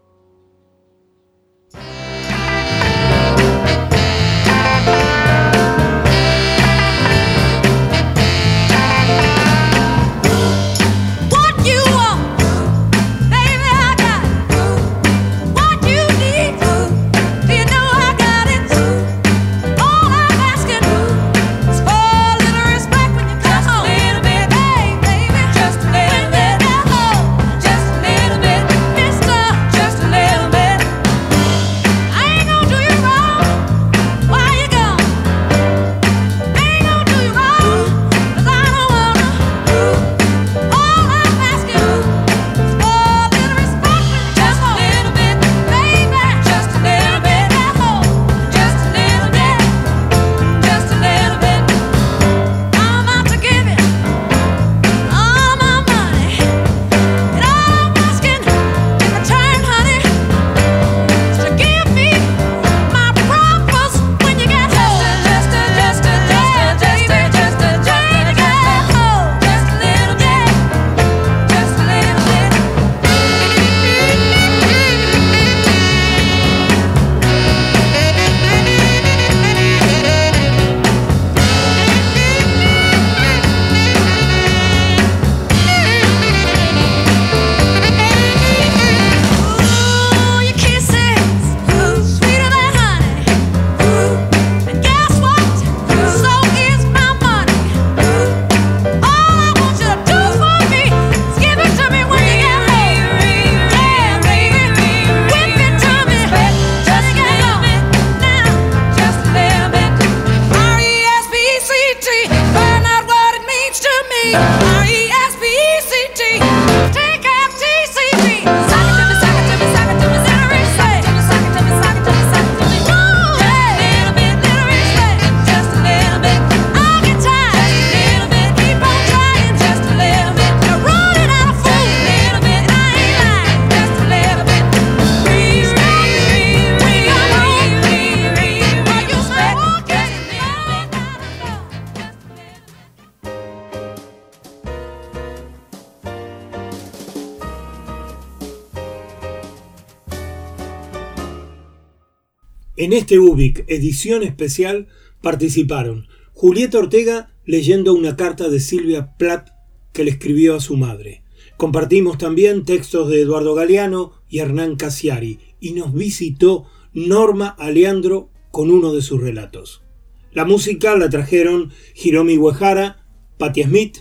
Este 153.03 153.19
UBIC 153.19 153.65
edición 153.67 154.23
especial 154.23 154.87
participaron 155.21 156.07
Julieta 156.31 156.79
Ortega 156.79 157.35
leyendo 157.43 157.93
una 157.93 158.15
carta 158.15 158.47
de 158.47 158.61
Silvia 158.61 159.17
Plath 159.17 159.49
que 159.91 160.05
le 160.05 160.11
escribió 160.11 160.55
a 160.55 160.61
su 160.61 160.77
madre. 160.77 161.21
Compartimos 161.57 162.17
también 162.17 162.63
textos 162.63 163.09
de 163.09 163.21
Eduardo 163.21 163.55
Galeano 163.55 164.13
y 164.29 164.39
Hernán 164.39 164.77
Casiari 164.77 165.39
y 165.59 165.73
nos 165.73 165.93
visitó 165.93 166.63
Norma 166.93 167.49
Aleandro 167.49 168.29
con 168.51 168.71
uno 168.71 168.93
de 168.93 169.01
sus 169.01 169.19
relatos. 169.19 169.83
La 170.31 170.45
música 170.45 170.95
la 170.95 171.09
trajeron 171.09 171.73
Hiromi 172.01 172.37
Uehara, 172.37 173.05
Patti 173.37 173.63
Smith, 173.63 173.97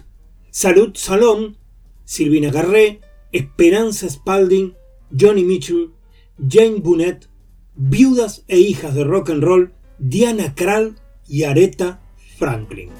Salud 0.52 0.92
Salón, 0.94 1.58
Silvina 2.04 2.52
Garré, 2.52 3.00
Esperanza 3.32 4.08
Spalding, 4.08 4.74
Johnny 5.10 5.42
Mitchell, 5.42 5.90
Jane 6.38 6.76
Bunnett, 6.78 7.31
viudas 7.74 8.44
e 8.48 8.58
hijas 8.58 8.94
de 8.94 9.04
rock 9.04 9.30
and 9.30 9.42
roll 9.42 9.72
Diana 9.98 10.54
Krall 10.54 10.96
y 11.28 11.44
Aretha 11.44 12.00
Franklin. 12.36 12.90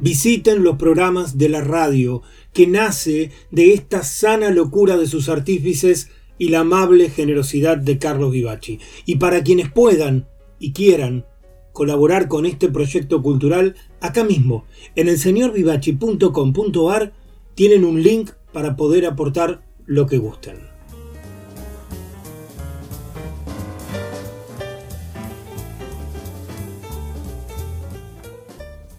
Visiten 0.00 0.62
los 0.62 0.76
programas 0.76 1.38
de 1.38 1.48
la 1.48 1.60
radio 1.60 2.22
que 2.52 2.66
nace 2.66 3.30
de 3.50 3.74
esta 3.74 4.02
sana 4.04 4.50
locura 4.50 4.96
de 4.96 5.06
sus 5.06 5.28
artífices 5.28 6.10
y 6.38 6.48
la 6.48 6.60
amable 6.60 7.10
generosidad 7.10 7.76
de 7.76 7.98
Carlos 7.98 8.32
Vivaci. 8.32 8.78
Y 9.06 9.16
para 9.16 9.42
quienes 9.42 9.70
puedan 9.72 10.28
y 10.60 10.72
quieran 10.72 11.26
colaborar 11.72 12.28
con 12.28 12.46
este 12.46 12.68
proyecto 12.68 13.22
cultural, 13.22 13.74
Acá 14.00 14.22
mismo, 14.24 14.64
en 14.94 15.08
el 15.08 15.18
señorvivachi.com.ar 15.18 17.12
tienen 17.54 17.84
un 17.84 18.02
link 18.02 18.30
para 18.52 18.76
poder 18.76 19.06
aportar 19.06 19.62
lo 19.86 20.06
que 20.06 20.18
gusten. 20.18 20.68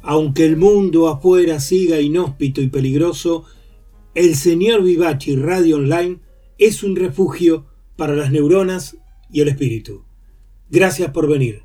Aunque 0.01 0.43
el 0.43 0.57
mundo 0.57 1.07
afuera 1.07 1.59
siga 1.59 2.01
inhóspito 2.01 2.61
y 2.61 2.67
peligroso, 2.67 3.45
el 4.15 4.35
señor 4.35 4.83
Vivachi 4.83 5.35
Radio 5.35 5.77
Online 5.77 6.19
es 6.57 6.83
un 6.83 6.95
refugio 6.95 7.67
para 7.95 8.15
las 8.15 8.31
neuronas 8.31 8.97
y 9.31 9.41
el 9.41 9.49
espíritu. 9.49 10.03
Gracias 10.69 11.11
por 11.11 11.29
venir. 11.29 11.63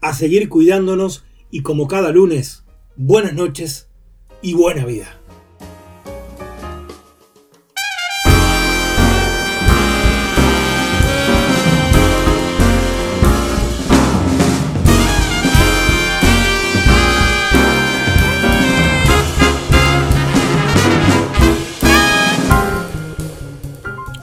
A 0.00 0.12
seguir 0.12 0.48
cuidándonos 0.48 1.24
y 1.50 1.62
como 1.62 1.86
cada 1.86 2.10
lunes, 2.10 2.65
buenas 2.96 3.34
noches 3.34 3.88
y 4.40 4.54
buena 4.54 4.84
vida. 4.84 5.06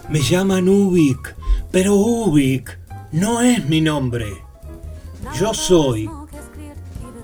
Me 0.10 0.22
llaman 0.22 0.70
Ubik, 0.70 1.36
pero 1.72 1.96
Ubik 1.96 2.78
no 3.12 3.42
es 3.42 3.66
mi 3.68 3.82
nombre. 3.82 4.44
Yo 5.40 5.54
soy, 5.56 6.08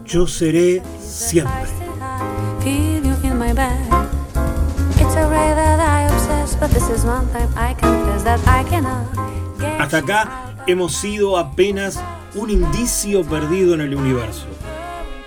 yo 0.06 0.26
seré 0.26 0.82
siempre. 1.10 1.54
Hasta 9.80 9.98
acá 9.98 10.54
hemos 10.68 10.96
sido 10.96 11.38
apenas 11.38 12.00
un 12.36 12.50
indicio 12.50 13.24
perdido 13.24 13.74
en 13.74 13.82
el 13.82 13.96
universo. 13.96 14.46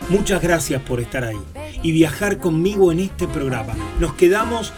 Muchas 0.08 0.42
gracias 0.42 0.82
por 0.82 1.00
estar 1.00 1.24
ahí 1.24 1.38
y 1.82 1.92
viajar 1.92 2.38
conmigo 2.38 2.92
en 2.92 3.00
este 3.00 3.26
programa. 3.26 3.74
Nos 3.98 4.14
quedamos 4.14 4.72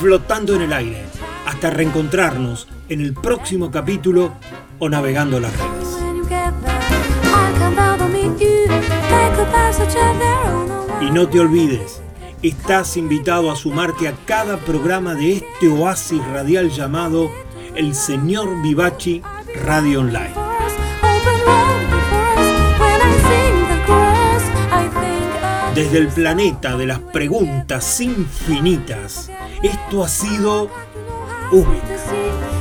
flotando 0.00 0.54
en 0.54 0.62
el 0.62 0.72
aire 0.72 1.04
hasta 1.46 1.70
reencontrarnos 1.70 2.68
en 2.88 3.00
el 3.00 3.14
próximo 3.14 3.70
capítulo 3.70 4.32
o 4.78 4.88
navegando 4.88 5.40
las 5.40 5.52
redes. 5.56 5.87
Y 11.00 11.10
no 11.10 11.28
te 11.28 11.40
olvides, 11.40 12.00
estás 12.42 12.96
invitado 12.96 13.50
a 13.50 13.56
sumarte 13.56 14.08
a 14.08 14.14
cada 14.26 14.58
programa 14.58 15.14
de 15.14 15.34
este 15.34 15.68
oasis 15.68 16.24
radial 16.26 16.70
llamado 16.70 17.30
El 17.74 17.94
Señor 17.94 18.62
Vivachi 18.62 19.22
Radio 19.64 20.00
Online. 20.00 20.34
Desde 25.74 25.98
el 25.98 26.08
planeta 26.08 26.76
de 26.76 26.86
las 26.86 26.98
preguntas 26.98 28.00
infinitas, 28.00 29.30
esto 29.62 30.02
ha 30.02 30.08
sido 30.08 30.68
Ubik. 31.52 32.57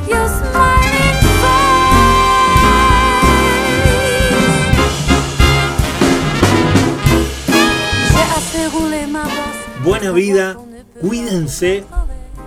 Buena 9.88 10.12
vida, 10.12 10.58
cuídense 11.00 11.86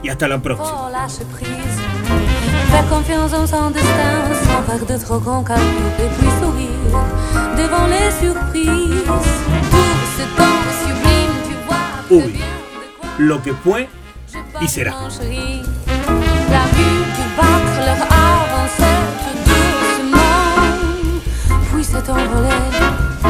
y 0.02 0.10
hasta 0.10 0.28
la 0.28 0.42
próxima. 0.42 0.90
Lâche 0.90 1.24
prise. 1.32 1.48
Fais 2.70 2.84
confiance 2.90 3.32
en 3.32 3.46
son 3.46 3.70
destin, 3.70 4.28
sans 4.44 4.62
faire 4.64 4.84
de 4.84 5.02
trop 5.02 5.18
grands 5.20 5.42
calculs 5.42 5.64
et 6.00 6.08
puis 6.18 6.28
sourire 6.38 7.00
devant 7.56 7.86
les 7.86 8.10
surprises. 8.20 9.04
Tout 9.70 10.00
ce 10.16 10.24
temps 10.36 10.66
sublime, 10.84 11.34
tu 11.48 11.54
vois 11.66 12.28
bien 12.28 12.44
de 13.18 13.24
Lo 13.24 13.40
que 13.40 13.54
fue 13.64 13.88
y 14.60 14.68
será. 14.68 14.90
La 14.90 16.64
vue 16.74 17.00
du 17.16 17.24
vaincre 17.38 17.78
leur 17.86 18.02
avançait 18.36 19.00
tout 19.24 19.38
doucement, 19.48 20.44
puis 21.72 21.84
s'est 21.84 22.10
envolé. 22.10 23.29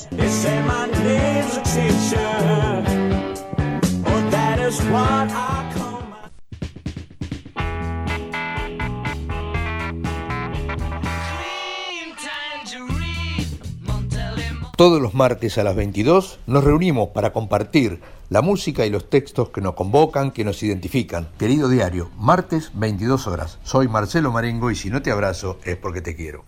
Todos 14.81 14.99
los 14.99 15.13
martes 15.13 15.59
a 15.59 15.63
las 15.63 15.75
22 15.75 16.39
nos 16.47 16.63
reunimos 16.63 17.09
para 17.09 17.31
compartir 17.31 18.01
la 18.29 18.41
música 18.41 18.83
y 18.83 18.89
los 18.89 19.11
textos 19.11 19.49
que 19.49 19.61
nos 19.61 19.75
convocan, 19.75 20.31
que 20.31 20.43
nos 20.43 20.63
identifican. 20.63 21.29
Querido 21.37 21.69
diario, 21.69 22.09
martes 22.17 22.71
22 22.73 23.27
horas. 23.27 23.59
Soy 23.61 23.87
Marcelo 23.87 24.31
Marengo 24.31 24.71
y 24.71 24.75
si 24.75 24.89
no 24.89 25.03
te 25.03 25.11
abrazo 25.11 25.59
es 25.65 25.77
porque 25.77 26.01
te 26.01 26.15
quiero. 26.15 26.43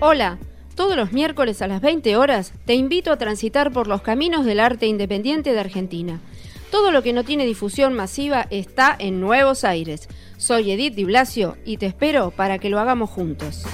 Hola, 0.00 0.38
todos 0.74 0.96
los 0.96 1.12
miércoles 1.12 1.62
a 1.62 1.68
las 1.68 1.80
20 1.80 2.16
horas 2.16 2.52
te 2.64 2.74
invito 2.74 3.12
a 3.12 3.18
transitar 3.18 3.72
por 3.72 3.86
los 3.86 4.02
caminos 4.02 4.44
del 4.44 4.58
arte 4.58 4.88
independiente 4.88 5.52
de 5.52 5.60
Argentina. 5.60 6.20
Todo 6.70 6.90
lo 6.92 7.02
que 7.02 7.14
no 7.14 7.24
tiene 7.24 7.46
difusión 7.46 7.94
masiva 7.94 8.46
está 8.50 8.94
en 8.98 9.20
Nuevos 9.20 9.64
Aires. 9.64 10.06
Soy 10.36 10.70
Edith 10.70 10.94
Di 10.94 11.04
Blasio 11.04 11.56
y 11.64 11.78
te 11.78 11.86
espero 11.86 12.30
para 12.30 12.58
que 12.58 12.68
lo 12.68 12.78
hagamos 12.78 13.08
juntos. 13.08 13.64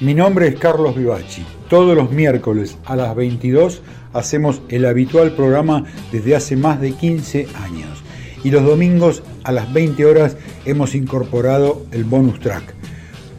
Mi 0.00 0.14
nombre 0.14 0.48
es 0.48 0.58
Carlos 0.58 0.96
Vivachi. 0.96 1.44
Todos 1.68 1.94
los 1.94 2.10
miércoles 2.10 2.78
a 2.86 2.96
las 2.96 3.14
22 3.14 3.82
hacemos 4.14 4.62
el 4.68 4.86
habitual 4.86 5.32
programa 5.32 5.84
desde 6.10 6.36
hace 6.36 6.56
más 6.56 6.80
de 6.80 6.92
15 6.92 7.48
años. 7.56 8.05
Y 8.46 8.50
los 8.52 8.62
domingos 8.64 9.24
a 9.42 9.50
las 9.50 9.72
20 9.72 10.06
horas 10.06 10.36
hemos 10.64 10.94
incorporado 10.94 11.84
el 11.90 12.04
bonus 12.04 12.38
track. 12.38 12.74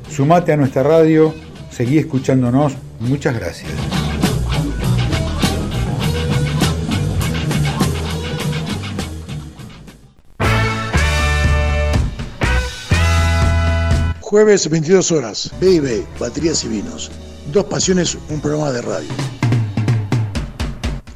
Sumate 0.10 0.52
a 0.52 0.58
nuestra 0.58 0.84
radio, 0.84 1.34
seguí 1.72 1.98
escuchándonos. 1.98 2.74
Muchas 3.00 3.34
gracias. 3.40 3.72
Jueves 14.20 14.70
22 14.70 15.14
horas, 15.14 15.54
B&B, 15.62 16.04
Baterías 16.20 16.66
y 16.66 16.68
Vinos. 16.68 17.12
Dos 17.54 17.64
Pasiones, 17.64 18.18
un 18.30 18.42
programa 18.42 18.74
de 18.74 18.82
radio. 18.82 19.47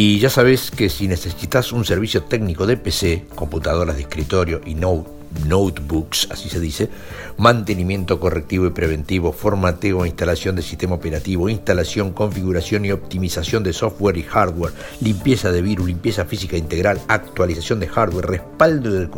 Y 0.00 0.20
ya 0.20 0.30
sabes 0.30 0.70
que 0.70 0.90
si 0.90 1.08
necesitas 1.08 1.72
un 1.72 1.84
servicio 1.84 2.22
técnico 2.22 2.68
de 2.68 2.76
PC, 2.76 3.24
computadoras 3.34 3.96
de 3.96 4.02
escritorio 4.02 4.60
y 4.64 4.76
no, 4.76 5.04
notebooks, 5.48 6.28
así 6.30 6.48
se 6.48 6.60
dice, 6.60 6.88
mantenimiento 7.36 8.20
correctivo 8.20 8.68
y 8.68 8.70
preventivo, 8.70 9.32
formateo 9.32 10.04
e 10.04 10.08
instalación 10.08 10.54
de 10.54 10.62
sistema 10.62 10.94
operativo, 10.94 11.48
instalación, 11.48 12.12
configuración 12.12 12.84
y 12.84 12.92
optimización 12.92 13.64
de 13.64 13.72
software 13.72 14.18
y 14.18 14.22
hardware, 14.22 14.72
limpieza 15.00 15.50
de 15.50 15.62
virus, 15.62 15.88
limpieza 15.88 16.26
física 16.26 16.56
integral, 16.56 17.00
actualización 17.08 17.80
de 17.80 17.88
hardware, 17.88 18.26
respaldo 18.26 18.92
de 18.92 19.08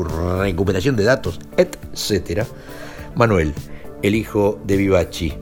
recuperación 0.42 0.96
de 0.96 1.04
datos, 1.04 1.40
etc. 1.58 2.46
Manuel, 3.16 3.52
el 4.00 4.14
hijo 4.14 4.58
de 4.64 4.78
Vivachi. 4.78 5.34